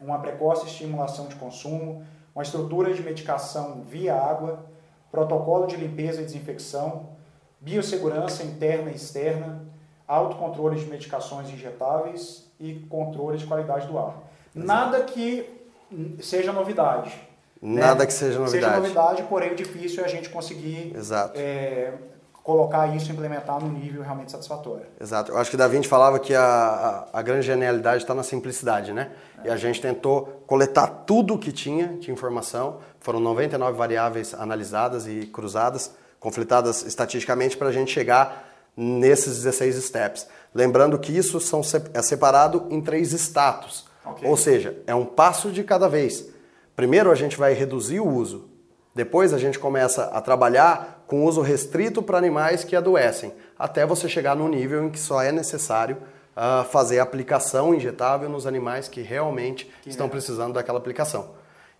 uma 0.00 0.18
precoce 0.18 0.66
estimulação 0.66 1.26
de 1.26 1.36
consumo, 1.36 2.04
uma 2.34 2.42
estrutura 2.42 2.92
de 2.92 3.02
medicação 3.02 3.82
via 3.82 4.14
água, 4.14 4.66
protocolo 5.10 5.66
de 5.66 5.76
limpeza 5.76 6.20
e 6.20 6.24
desinfecção, 6.24 7.10
biossegurança 7.60 8.42
interna 8.42 8.90
e 8.90 8.94
externa, 8.94 9.64
autocontrole 10.06 10.78
de 10.78 10.86
medicações 10.86 11.48
injetáveis 11.50 12.50
e 12.60 12.74
controle 12.88 13.38
de 13.38 13.46
qualidade 13.46 13.86
do 13.86 13.98
ar. 13.98 14.22
Nada 14.54 15.02
que 15.04 15.48
seja 16.20 16.52
novidade. 16.52 17.25
Nada 17.60 18.00
né? 18.00 18.06
que 18.06 18.12
seja 18.12 18.38
novidade. 18.38 18.64
Seja 18.64 18.80
novidade, 18.80 19.22
porém 19.24 19.52
o 19.52 19.56
difícil 19.56 20.02
é 20.02 20.06
a 20.06 20.08
gente 20.08 20.28
conseguir 20.28 20.94
é, 21.34 21.92
colocar 22.46 22.94
isso, 22.94 23.10
implementar 23.10 23.60
no 23.60 23.68
nível 23.68 24.02
realmente 24.02 24.30
satisfatório. 24.30 24.86
Exato. 25.00 25.32
Eu 25.32 25.38
acho 25.38 25.50
que 25.50 25.56
Da 25.56 25.66
Vinci 25.66 25.88
falava 25.88 26.18
que 26.20 26.32
a, 26.34 26.44
a, 27.12 27.18
a 27.18 27.22
grande 27.22 27.44
genialidade 27.44 28.04
está 28.04 28.14
na 28.14 28.22
simplicidade, 28.22 28.92
né? 28.92 29.10
É. 29.42 29.48
E 29.48 29.50
a 29.50 29.56
gente 29.56 29.80
tentou 29.80 30.42
coletar 30.46 30.86
tudo 30.86 31.34
o 31.34 31.38
que 31.38 31.50
tinha 31.50 31.88
de 31.98 32.12
informação. 32.12 32.78
Foram 33.00 33.18
99 33.18 33.76
variáveis 33.76 34.32
analisadas 34.32 35.08
e 35.08 35.26
cruzadas, 35.26 35.90
conflitadas 36.20 36.84
estatisticamente, 36.84 37.56
para 37.56 37.68
a 37.68 37.72
gente 37.72 37.90
chegar 37.90 38.44
nesses 38.76 39.42
16 39.42 39.82
steps. 39.82 40.28
Lembrando 40.54 40.98
que 40.98 41.16
isso 41.16 41.40
são, 41.40 41.62
é 41.94 42.02
separado 42.02 42.66
em 42.70 42.80
três 42.80 43.12
status. 43.12 43.86
Okay. 44.04 44.28
Ou 44.28 44.36
seja, 44.36 44.76
é 44.86 44.94
um 44.94 45.04
passo 45.04 45.50
de 45.50 45.64
cada 45.64 45.88
vez. 45.88 46.35
Primeiro 46.76 47.10
a 47.10 47.14
gente 47.14 47.38
vai 47.38 47.54
reduzir 47.54 48.00
o 48.00 48.06
uso, 48.06 48.50
depois 48.94 49.32
a 49.32 49.38
gente 49.38 49.58
começa 49.58 50.04
a 50.04 50.20
trabalhar 50.20 51.04
com 51.06 51.24
uso 51.24 51.40
restrito 51.40 52.02
para 52.02 52.18
animais 52.18 52.64
que 52.64 52.76
adoecem, 52.76 53.32
até 53.58 53.86
você 53.86 54.10
chegar 54.10 54.36
no 54.36 54.46
nível 54.46 54.84
em 54.84 54.90
que 54.90 54.98
só 54.98 55.22
é 55.22 55.32
necessário 55.32 55.96
uh, 56.36 56.64
fazer 56.64 56.98
aplicação 56.98 57.74
injetável 57.74 58.28
nos 58.28 58.46
animais 58.46 58.88
que 58.88 59.00
realmente 59.00 59.72
que 59.82 59.88
estão 59.88 60.06
é. 60.06 60.10
precisando 60.10 60.52
daquela 60.52 60.78
aplicação. 60.78 61.30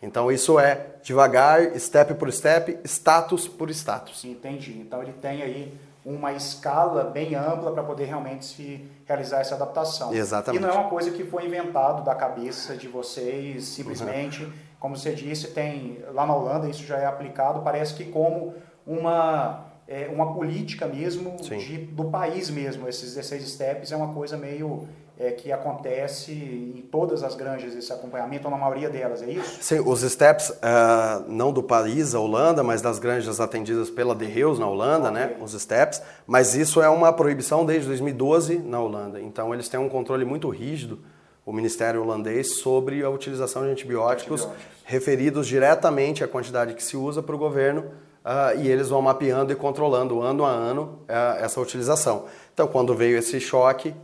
Então 0.03 0.33
isso 0.33 0.59
é 0.59 0.87
devagar, 1.03 1.79
step 1.79 2.15
por 2.15 2.33
step, 2.33 2.79
status 2.85 3.47
por 3.47 3.71
status. 3.71 4.25
Entendi. 4.25 4.79
Então 4.79 5.03
ele 5.03 5.13
tem 5.13 5.43
aí 5.43 5.79
uma 6.05 6.33
escala 6.33 7.05
bem 7.05 7.35
ampla 7.35 7.73
para 7.73 7.83
poder 7.83 8.05
realmente 8.05 8.45
se 8.45 8.89
realizar 9.05 9.41
essa 9.41 9.57
adaptação. 9.57 10.15
Exatamente. 10.15 10.63
E 10.63 10.67
não 10.67 10.73
é 10.73 10.79
uma 10.79 10.89
coisa 10.89 11.11
que 11.11 11.25
foi 11.25 11.45
inventado 11.47 12.05
da 12.05 12.15
cabeça 12.15 12.77
de 12.77 12.89
vocês 12.89 13.65
simplesmente 13.65 14.45
uhum 14.45 14.66
como 14.79 14.97
você 14.97 15.15
disse, 15.15 15.49
tem 15.49 15.99
lá 16.13 16.27
na 16.27 16.35
Holanda 16.35 16.69
isso 16.69 16.85
já 16.85 16.99
é 16.99 17.07
aplicado, 17.07 17.63
parece 17.63 17.95
que 17.95 18.05
como 18.05 18.55
uma 18.87 19.67
é, 19.89 20.09
uma 20.13 20.35
política 20.35 20.87
mesmo 20.87 21.37
de, 21.37 21.79
do 21.79 22.07
país 22.07 22.51
mesmo. 22.51 22.89
Esses 22.89 23.15
16 23.15 23.49
steps 23.49 23.93
é 23.93 23.97
uma 23.97 24.13
coisa 24.13 24.37
meio 24.37 24.89
é, 25.19 25.31
que 25.31 25.51
acontece 25.51 26.33
em 26.33 26.83
todas 26.91 27.23
as 27.23 27.35
granjas, 27.35 27.75
esse 27.75 27.93
acompanhamento, 27.93 28.47
ou 28.47 28.51
na 28.51 28.59
maioria 28.59 28.91
delas, 28.91 29.23
é 29.23 29.31
isso? 29.31 29.63
Sim, 29.63 29.81
os 29.81 30.01
steps, 30.03 30.51
uh, 30.51 31.25
não 31.27 31.53
do 31.53 31.63
país, 31.63 32.15
a 32.15 32.21
Holanda, 32.21 32.63
mas 32.63 32.83
das 32.83 32.99
granjas 32.99 33.41
atendidas 33.41 33.89
pela 33.89 34.15
The 34.15 34.27
Hills 34.27 34.61
na 34.61 34.69
Holanda, 34.69 35.11
né, 35.11 35.25
okay. 35.25 35.37
né, 35.37 35.43
os 35.43 35.53
steps, 35.53 36.03
mas 36.27 36.55
isso 36.55 36.83
é 36.83 36.89
uma 36.89 37.13
proibição 37.13 37.65
desde 37.65 37.87
2012 37.89 38.59
na 38.59 38.79
Holanda, 38.79 39.21
então 39.21 39.55
eles 39.55 39.69
têm 39.69 39.81
um 39.81 39.89
controle 39.89 40.25
muito 40.25 40.51
rígido, 40.51 40.99
o 41.47 41.53
Ministério 41.53 42.03
holandês, 42.03 42.57
sobre 42.57 43.05
a 43.05 43.09
utilização 43.09 43.63
de 43.63 43.71
antibióticos, 43.71 44.43
antibióticos. 44.43 44.83
referidos 44.85 45.47
diretamente 45.47 46.25
à 46.25 46.29
quantidade 46.29 46.75
que 46.75 46.83
se 46.83 46.97
usa 46.97 47.23
para 47.23 47.37
o 47.37 47.39
governo, 47.39 47.83
uh, 48.25 48.61
e 48.61 48.69
eles 48.69 48.89
vão 48.89 49.01
mapeando 49.01 49.53
e 49.53 49.55
controlando 49.55 50.21
ano 50.21 50.45
a 50.45 50.51
ano 50.51 50.99
uh, 51.03 51.39
essa 51.39 51.61
utilização. 51.61 52.25
Então, 52.53 52.67
quando 52.67 52.93
veio 52.97 53.17
esse 53.17 53.39
choque, 53.39 53.95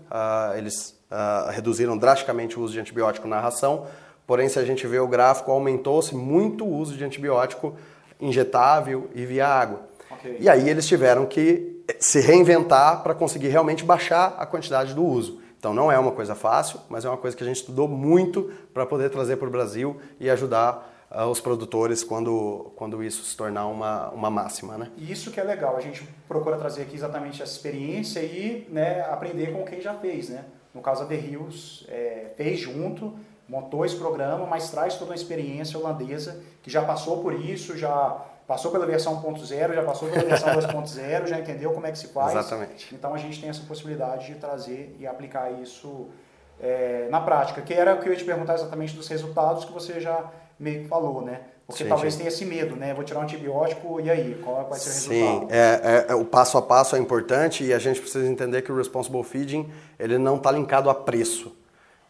eles 0.57 0.97
uh, 1.11 1.51
reduziram 1.51 1.99
drasticamente 1.99 2.57
o 2.57 2.63
uso 2.63 2.75
de 2.75 2.81
antibiótico 2.81 3.27
na 3.27 3.41
ração, 3.41 3.87
porém, 4.25 4.49
se 4.49 4.61
a 4.61 4.65
gente 4.65 4.87
vê 4.87 5.01
o 5.01 5.09
gráfico, 5.09 5.51
aumentou-se 5.51 6.15
muito 6.15 6.65
o 6.65 6.73
uso 6.73 6.97
de 6.97 7.05
antibiótico 7.05 7.75
injetável 8.21 9.11
e 9.17 9.27
via 9.27 9.49
água. 9.49 9.81
Okay. 10.13 10.37
E 10.39 10.49
aí 10.49 10.69
eles 10.69 10.87
tiveram 10.87 11.27
que 11.27 11.83
se 11.99 12.21
reinventar 12.21 13.03
para 13.03 13.15
conseguir 13.15 13.49
realmente 13.49 13.85
baixar 13.85 14.37
a 14.39 14.47
quantidade 14.47 14.95
do 14.95 15.05
uso. 15.05 15.42
Então 15.63 15.73
não 15.73 15.93
é 15.93 15.97
uma 15.97 16.11
coisa 16.11 16.35
fácil, 16.35 16.81
mas 16.89 17.05
é 17.05 17.09
uma 17.09 17.17
coisa 17.17 17.37
que 17.37 17.45
a 17.45 17.47
gente 17.47 17.59
estudou 17.59 17.87
muito 17.87 18.53
para 18.75 18.85
poder 18.85 19.11
trazer 19.11 19.37
para 19.37 19.47
o 19.47 19.51
Brasil 19.51 19.97
e 20.19 20.29
ajudar 20.29 21.07
uh, 21.09 21.27
os 21.27 21.41
produtores 21.41 22.03
quando, 22.03 22.73
quando 22.75 23.01
isso 23.01 23.23
se 23.23 23.37
tornar 23.37 23.69
uma, 23.69 24.11
uma 24.11 24.29
máxima. 24.29 24.77
Né? 24.77 24.91
Isso 24.99 25.31
que 25.31 25.39
é 25.39 25.45
legal, 25.45 25.77
a 25.77 25.81
gente 25.81 26.03
procura 26.27 26.57
trazer 26.57 26.83
aqui 26.83 26.97
exatamente 26.97 27.41
essa 27.41 27.53
experiência 27.53 28.19
e 28.19 28.67
né, 28.73 29.03
aprender 29.03 29.53
com 29.53 29.65
quem 29.65 29.81
já 29.81 29.95
fez. 29.95 30.31
Né? 30.31 30.45
No 30.75 30.81
caso, 30.81 31.05
a 31.05 31.07
The 31.07 31.15
Hills 31.15 31.87
é, 31.89 32.33
fez 32.37 32.59
junto, 32.59 33.15
montou 33.49 33.87
esse 33.87 33.95
programa, 33.95 34.45
mas 34.45 34.69
traz 34.69 34.97
toda 34.97 35.13
uma 35.13 35.15
experiência 35.15 35.79
holandesa 35.79 36.43
que 36.61 36.73
já 36.73 36.83
passou 36.83 37.23
por 37.23 37.35
isso, 37.35 37.79
já 37.79 38.21
passou 38.47 38.71
pela 38.71 38.87
versão 38.87 39.23
1.0, 39.23 39.75
já 39.75 39.83
passou 39.83 40.09
pela 40.09 40.25
versão 40.25 40.49
2.0, 40.55 41.27
já 41.27 41.39
entendeu 41.39 41.73
como 41.73 41.87
é 41.87 41.93
que 41.93 41.99
se 41.99 42.09
faz. 42.09 42.33
Exatamente. 42.33 42.95
Então 42.95 43.15
a 43.15 43.19
gente 43.19 43.41
tem 43.41 43.49
essa 43.49 43.63
possibilidade 43.63 44.27
de 44.27 44.35
trazer 44.35 44.97
e 44.99 45.07
aplicar 45.07 45.51
isso 45.51 46.09
é, 46.61 47.09
na 47.11 47.21
prática, 47.21 47.63
que 47.63 47.73
era 47.75 47.95
o 47.95 48.01
que 48.01 48.09
eu 48.09 48.13
ia 48.13 48.19
te 48.19 48.25
perguntar 48.25 48.55
exatamente 48.55 48.95
dos 48.95 49.09
resultados 49.09 49.65
que 49.65 49.73
você 49.73 50.01
já 50.01 50.31
meio 50.59 50.83
que 50.83 50.89
falou, 50.89 51.23
né? 51.23 51.41
Porque 51.67 51.85
sim, 51.85 51.89
talvez 51.89 52.13
sim. 52.13 52.19
tenha 52.19 52.29
esse 52.29 52.45
medo, 52.45 52.77
né? 52.77 52.93
Vou 52.93 53.05
tirar 53.05 53.21
um 53.21 53.23
antibiótico 53.23 54.01
e 54.01 54.11
aí, 54.11 54.39
qual 54.43 54.69
vai 54.69 54.79
ser 54.79 54.91
o 54.91 54.93
resultado? 54.93 55.41
Sim, 55.41 55.49
é, 55.51 56.07
é, 56.09 56.15
o 56.15 56.25
passo 56.25 56.59
a 56.59 56.63
passo 56.63 56.97
é 56.97 56.99
importante 56.99 57.65
e 57.65 57.73
a 57.73 57.79
gente 57.79 58.01
precisa 58.01 58.27
entender 58.27 58.63
que 58.63 58.71
o 58.71 58.77
responsible 58.77 59.23
feeding 59.25 59.73
ele 59.99 60.19
não 60.19 60.37
está 60.37 60.51
linkado 60.51 60.91
a 60.91 60.95
preço. 60.95 61.57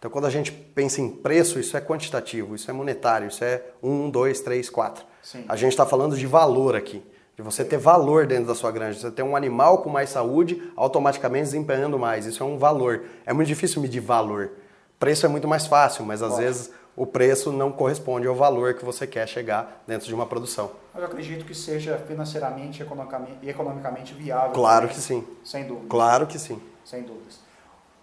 Então, 0.03 0.11
quando 0.11 0.25
a 0.25 0.31
gente 0.31 0.51
pensa 0.51 1.01
em 1.01 1.09
preço, 1.09 1.61
isso 1.61 1.77
é 1.77 1.81
quantitativo, 1.81 2.57
isso 2.57 2.69
é 2.69 2.75
monetário, 2.75 3.29
isso 3.29 3.45
é 3.45 3.63
um, 3.81 4.11
dois, 4.11 4.41
três, 4.41 4.69
quatro. 4.69 5.05
Sim. 5.23 5.45
A 5.49 5.55
gente 5.55 5.71
está 5.71 5.87
falando 5.87 6.17
de 6.17 6.27
valor 6.27 6.75
aqui, 6.75 7.01
de 7.37 7.43
você 7.43 7.65
ter 7.65 7.77
valor 7.77 8.27
dentro 8.27 8.47
da 8.47 8.55
sua 8.57 8.73
granja. 8.73 8.99
Você 8.99 9.13
ter 9.13 9.23
um 9.23 9.37
animal 9.37 9.79
com 9.79 9.89
mais 9.89 10.11
saúde, 10.11 10.61
automaticamente 10.75 11.45
desempenhando 11.45 12.01
mais. 12.01 12.27
Isso 12.27 12.43
é 12.43 12.47
um 12.47 12.59
valor. 12.59 13.05
É 13.25 13.33
muito 13.33 13.47
difícil 13.47 13.81
medir 13.81 14.01
valor. 14.01 14.51
Preço 14.99 15.25
é 15.25 15.29
muito 15.29 15.47
mais 15.47 15.69
fácil, 15.69 16.05
mas 16.05 16.21
às 16.21 16.37
vezes 16.37 16.73
o 16.97 17.07
preço 17.07 17.53
não 17.53 17.71
corresponde 17.71 18.27
ao 18.27 18.35
valor 18.35 18.75
que 18.75 18.85
você 18.85 19.07
quer 19.07 19.29
chegar 19.29 19.85
dentro 19.87 20.09
de 20.09 20.15
uma 20.17 20.27
produção. 20.27 20.73
Eu 20.97 21.05
acredito 21.05 21.45
que 21.45 21.55
seja 21.55 21.97
financeiramente 22.09 22.85
e 23.41 23.49
economicamente 23.49 24.15
viável. 24.15 24.51
Claro 24.51 24.89
também, 24.89 24.97
que 24.97 25.01
sim. 25.01 25.25
Sem 25.45 25.65
dúvida. 25.65 25.87
Claro 25.89 26.27
que 26.27 26.41
sim. 26.41 26.61
Sem 26.85 27.05
dúvidas. 27.05 27.39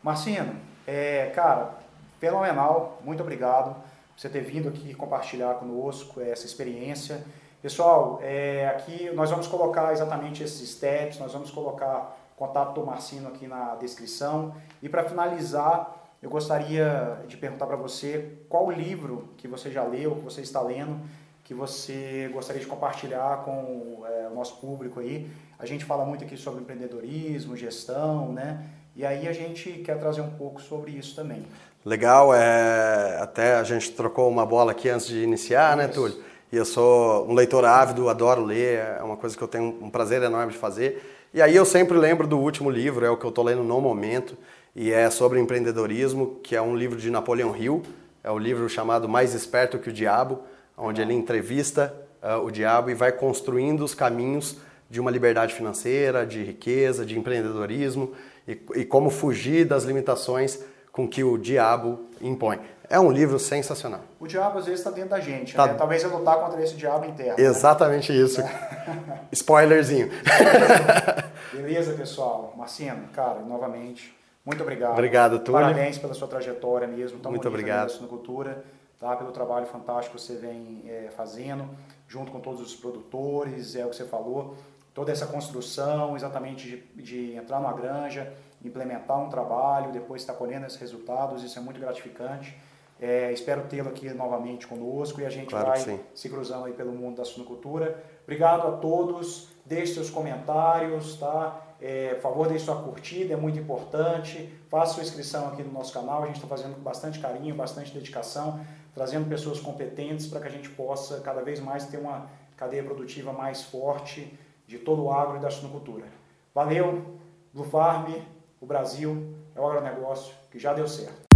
Marcino, 0.01 0.55
é, 0.87 1.27
cara, 1.35 1.78
fenomenal. 2.19 2.99
Muito 3.03 3.21
obrigado 3.21 3.73
por 3.73 4.19
você 4.19 4.29
ter 4.29 4.41
vindo 4.41 4.69
aqui 4.69 4.93
compartilhar 4.93 5.55
conosco 5.55 6.21
essa 6.21 6.45
experiência. 6.45 7.23
Pessoal, 7.61 8.19
é, 8.21 8.67
aqui 8.67 9.09
nós 9.11 9.29
vamos 9.29 9.47
colocar 9.47 9.91
exatamente 9.91 10.43
esses 10.43 10.69
steps, 10.69 11.19
nós 11.19 11.33
vamos 11.33 11.51
colocar 11.51 12.17
contato 12.35 12.73
do 12.73 12.85
Marcino 12.85 13.27
aqui 13.27 13.47
na 13.47 13.75
descrição. 13.75 14.55
E 14.81 14.87
para 14.87 15.03
finalizar, 15.03 15.95
eu 16.21 16.29
gostaria 16.29 17.21
de 17.27 17.35
perguntar 17.35 17.65
para 17.65 17.75
você 17.75 18.37
qual 18.47 18.71
livro 18.71 19.29
que 19.37 19.47
você 19.47 19.69
já 19.71 19.83
leu, 19.83 20.15
que 20.15 20.21
você 20.21 20.41
está 20.41 20.61
lendo, 20.61 20.99
que 21.43 21.53
você 21.53 22.29
gostaria 22.33 22.61
de 22.61 22.67
compartilhar 22.67 23.43
com 23.43 24.03
é, 24.05 24.27
o 24.31 24.35
nosso 24.35 24.57
público 24.57 24.99
aí. 24.99 25.29
A 25.57 25.65
gente 25.65 25.83
fala 25.83 26.05
muito 26.05 26.23
aqui 26.23 26.37
sobre 26.37 26.61
empreendedorismo, 26.61 27.57
gestão, 27.57 28.31
né? 28.31 28.65
E 28.95 29.05
aí 29.05 29.27
a 29.27 29.33
gente 29.33 29.71
quer 29.79 29.97
trazer 29.97 30.21
um 30.21 30.31
pouco 30.31 30.61
sobre 30.61 30.91
isso 30.91 31.15
também. 31.15 31.45
Legal, 31.85 32.33
é, 32.33 33.17
até 33.21 33.55
a 33.55 33.63
gente 33.63 33.91
trocou 33.93 34.29
uma 34.29 34.45
bola 34.45 34.71
aqui 34.71 34.89
antes 34.89 35.07
de 35.07 35.23
iniciar, 35.23 35.77
né, 35.77 35.87
Túlio? 35.87 36.17
E 36.51 36.57
eu 36.57 36.65
sou 36.65 37.25
um 37.25 37.33
leitor 37.33 37.63
ávido, 37.63 38.09
adoro 38.09 38.43
ler, 38.43 38.79
é 38.99 39.01
uma 39.01 39.15
coisa 39.15 39.37
que 39.37 39.41
eu 39.41 39.47
tenho 39.47 39.77
um 39.81 39.89
prazer 39.89 40.21
enorme 40.21 40.51
de 40.51 40.57
fazer. 40.57 41.01
E 41.33 41.41
aí 41.41 41.55
eu 41.55 41.63
sempre 41.63 41.97
lembro 41.97 42.27
do 42.27 42.37
último 42.37 42.69
livro, 42.69 43.05
é 43.05 43.09
o 43.09 43.15
que 43.15 43.23
eu 43.23 43.29
estou 43.29 43.45
lendo 43.45 43.63
no 43.63 43.79
momento, 43.79 44.37
e 44.75 44.91
é 44.91 45.09
sobre 45.09 45.39
empreendedorismo, 45.39 46.39
que 46.43 46.53
é 46.53 46.61
um 46.61 46.75
livro 46.75 46.99
de 46.99 47.09
Napoleão 47.09 47.55
Hill, 47.55 47.81
é 48.23 48.29
o 48.29 48.37
livro 48.37 48.67
chamado 48.67 49.07
Mais 49.07 49.33
Esperto 49.33 49.79
que 49.79 49.89
o 49.89 49.93
Diabo, 49.93 50.39
onde 50.77 51.01
ele 51.01 51.13
entrevista 51.13 51.95
uh, 52.21 52.43
o 52.45 52.51
diabo 52.51 52.89
e 52.89 52.93
vai 52.93 53.11
construindo 53.11 53.85
os 53.85 53.93
caminhos 53.93 54.57
de 54.89 54.99
uma 54.99 55.11
liberdade 55.11 55.53
financeira, 55.53 56.25
de 56.25 56.43
riqueza, 56.43 57.05
de 57.05 57.17
empreendedorismo 57.17 58.11
e, 58.47 58.59
e 58.75 58.85
como 58.85 59.09
fugir 59.09 59.65
das 59.65 59.83
limitações 59.83 60.59
com 60.91 61.07
que 61.07 61.23
o 61.23 61.37
diabo 61.37 62.07
impõe. 62.21 62.59
É 62.89 62.99
um 62.99 63.11
livro 63.11 63.37
sensacional. 63.37 64.01
O 64.19 64.25
diabo 64.25 64.57
às 64.57 64.65
vezes 64.65 64.79
está 64.79 64.89
dentro 64.89 65.11
da 65.11 65.19
gente, 65.19 65.55
tá. 65.55 65.67
né? 65.67 65.73
Talvez 65.75 66.03
eu 66.03 66.09
lutar 66.09 66.39
contra 66.39 66.61
esse 66.63 66.75
diabo 66.75 67.05
interno. 67.05 67.37
Né? 67.37 67.43
Exatamente 67.43 68.11
né? 68.11 68.17
isso. 68.17 68.41
É. 68.41 69.21
Spoilerzinho. 69.31 70.09
Beleza, 71.53 71.93
pessoal. 71.93 72.53
Marcino, 72.57 73.07
cara, 73.13 73.41
novamente, 73.41 74.17
muito 74.49 74.63
obrigado. 74.63 74.93
Obrigado, 74.93 75.39
Túlio. 75.39 75.61
Parabéns 75.61 75.99
pela 75.99 76.15
sua 76.15 76.27
trajetória 76.27 76.87
mesmo. 76.87 77.19
Tão 77.19 77.31
Muito 77.31 77.47
obrigado. 77.47 78.01
Na 78.01 78.07
cultura, 78.07 78.63
tá? 78.99 79.15
Pelo 79.15 79.31
trabalho 79.31 79.67
fantástico 79.67 80.15
que 80.15 80.21
você 80.21 80.35
vem 80.35 80.83
é, 80.87 81.09
fazendo, 81.15 81.69
junto 82.07 82.31
com 82.31 82.39
todos 82.39 82.59
os 82.59 82.75
produtores, 82.75 83.75
é 83.75 83.85
o 83.85 83.89
que 83.89 83.95
você 83.95 84.05
falou. 84.05 84.57
Toda 84.93 85.11
essa 85.11 85.27
construção, 85.27 86.15
exatamente 86.15 86.67
de, 86.67 87.03
de 87.03 87.35
entrar 87.35 87.59
numa 87.59 87.73
granja, 87.73 88.33
implementar 88.63 89.19
um 89.19 89.29
trabalho, 89.29 89.91
depois 89.91 90.21
estar 90.21 90.33
colhendo 90.33 90.65
esses 90.65 90.79
resultados, 90.79 91.43
isso 91.43 91.57
é 91.57 91.61
muito 91.61 91.79
gratificante. 91.79 92.57
É, 93.01 93.31
espero 93.31 93.61
tê-lo 93.63 93.87
aqui 93.87 94.13
novamente 94.13 94.67
conosco 94.67 95.21
e 95.21 95.25
a 95.25 95.29
gente 95.29 95.49
claro 95.49 95.67
vai 95.67 96.01
se 96.13 96.29
cruzando 96.29 96.65
aí 96.65 96.73
pelo 96.73 96.91
mundo 96.91 97.17
da 97.17 97.25
suinocultura. 97.25 98.03
Obrigado 98.23 98.67
a 98.67 98.71
todos, 98.73 99.47
deixe 99.65 99.93
seus 99.93 100.09
comentários, 100.09 101.15
tá? 101.15 101.61
É, 101.81 102.15
por 102.15 102.21
favor, 102.21 102.47
deixe 102.49 102.65
sua 102.65 102.81
curtida, 102.81 103.33
é 103.33 103.37
muito 103.37 103.57
importante. 103.57 104.53
Faça 104.69 104.95
sua 104.95 105.03
inscrição 105.03 105.47
aqui 105.47 105.63
no 105.63 105.71
nosso 105.71 105.93
canal. 105.93 106.23
A 106.23 106.25
gente 106.25 106.35
está 106.35 106.47
fazendo 106.47 106.75
com 106.75 106.81
bastante 106.81 107.19
carinho, 107.19 107.55
bastante 107.55 107.93
dedicação, 107.93 108.59
trazendo 108.93 109.29
pessoas 109.29 109.61
competentes 109.61 110.27
para 110.27 110.41
que 110.41 110.47
a 110.47 110.51
gente 110.51 110.69
possa 110.69 111.21
cada 111.21 111.41
vez 111.41 111.61
mais 111.61 111.85
ter 111.85 111.97
uma 111.97 112.27
cadeia 112.57 112.83
produtiva 112.83 113.31
mais 113.31 113.63
forte 113.63 114.37
de 114.67 114.77
todo 114.77 115.05
o 115.05 115.11
agro 115.11 115.37
e 115.37 115.39
da 115.39 115.49
suinocultura. 115.49 116.05
Valeu, 116.53 117.17
Blue 117.53 117.63
Farm, 117.63 118.13
o 118.61 118.65
Brasil, 118.65 119.33
é 119.55 119.59
o 119.59 119.65
agronegócio 119.65 120.33
que 120.51 120.59
já 120.59 120.73
deu 120.73 120.87
certo. 120.87 121.29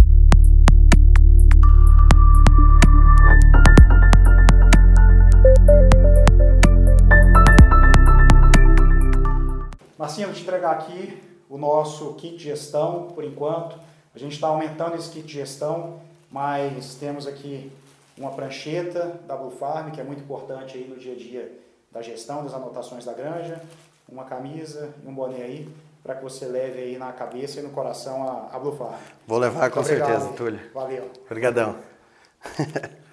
Marcinho, 9.96 10.28
vou 10.28 10.36
te 10.36 10.42
entregar 10.42 10.72
aqui 10.72 11.22
o 11.48 11.56
nosso 11.56 12.14
kit 12.14 12.36
de 12.36 12.44
gestão, 12.44 13.08
por 13.14 13.24
enquanto. 13.24 13.78
A 14.14 14.18
gente 14.18 14.32
está 14.32 14.48
aumentando 14.48 14.96
esse 14.96 15.10
kit 15.10 15.26
de 15.26 15.32
gestão, 15.32 16.00
mas 16.30 16.94
temos 16.96 17.26
aqui 17.26 17.72
uma 18.18 18.32
prancheta 18.32 19.18
da 19.26 19.34
Blue 19.34 19.50
Farm, 19.50 19.90
que 19.90 20.00
é 20.00 20.04
muito 20.04 20.22
importante 20.22 20.76
aí 20.76 20.86
no 20.86 20.96
dia 20.96 21.14
a 21.14 21.16
dia 21.16 21.60
da 21.90 22.02
gestão, 22.02 22.44
das 22.44 22.52
anotações 22.52 23.04
da 23.04 23.12
granja, 23.12 23.62
uma 24.08 24.24
camisa 24.24 24.94
e 25.02 25.08
um 25.08 25.14
boné 25.14 25.42
aí, 25.42 25.68
para 26.04 26.16
que 26.16 26.22
você 26.22 26.44
leve 26.44 26.80
aí 26.80 26.98
na 26.98 27.10
cabeça 27.12 27.58
e 27.58 27.62
no 27.62 27.70
coração 27.70 28.28
a, 28.28 28.54
a 28.54 28.58
Blue. 28.58 28.76
Vou 29.26 29.38
levar 29.38 29.70
com 29.70 29.82
certeza, 29.82 30.28
Túlio. 30.36 30.60
Valeu. 30.74 31.10
Obrigadão. 31.24 31.76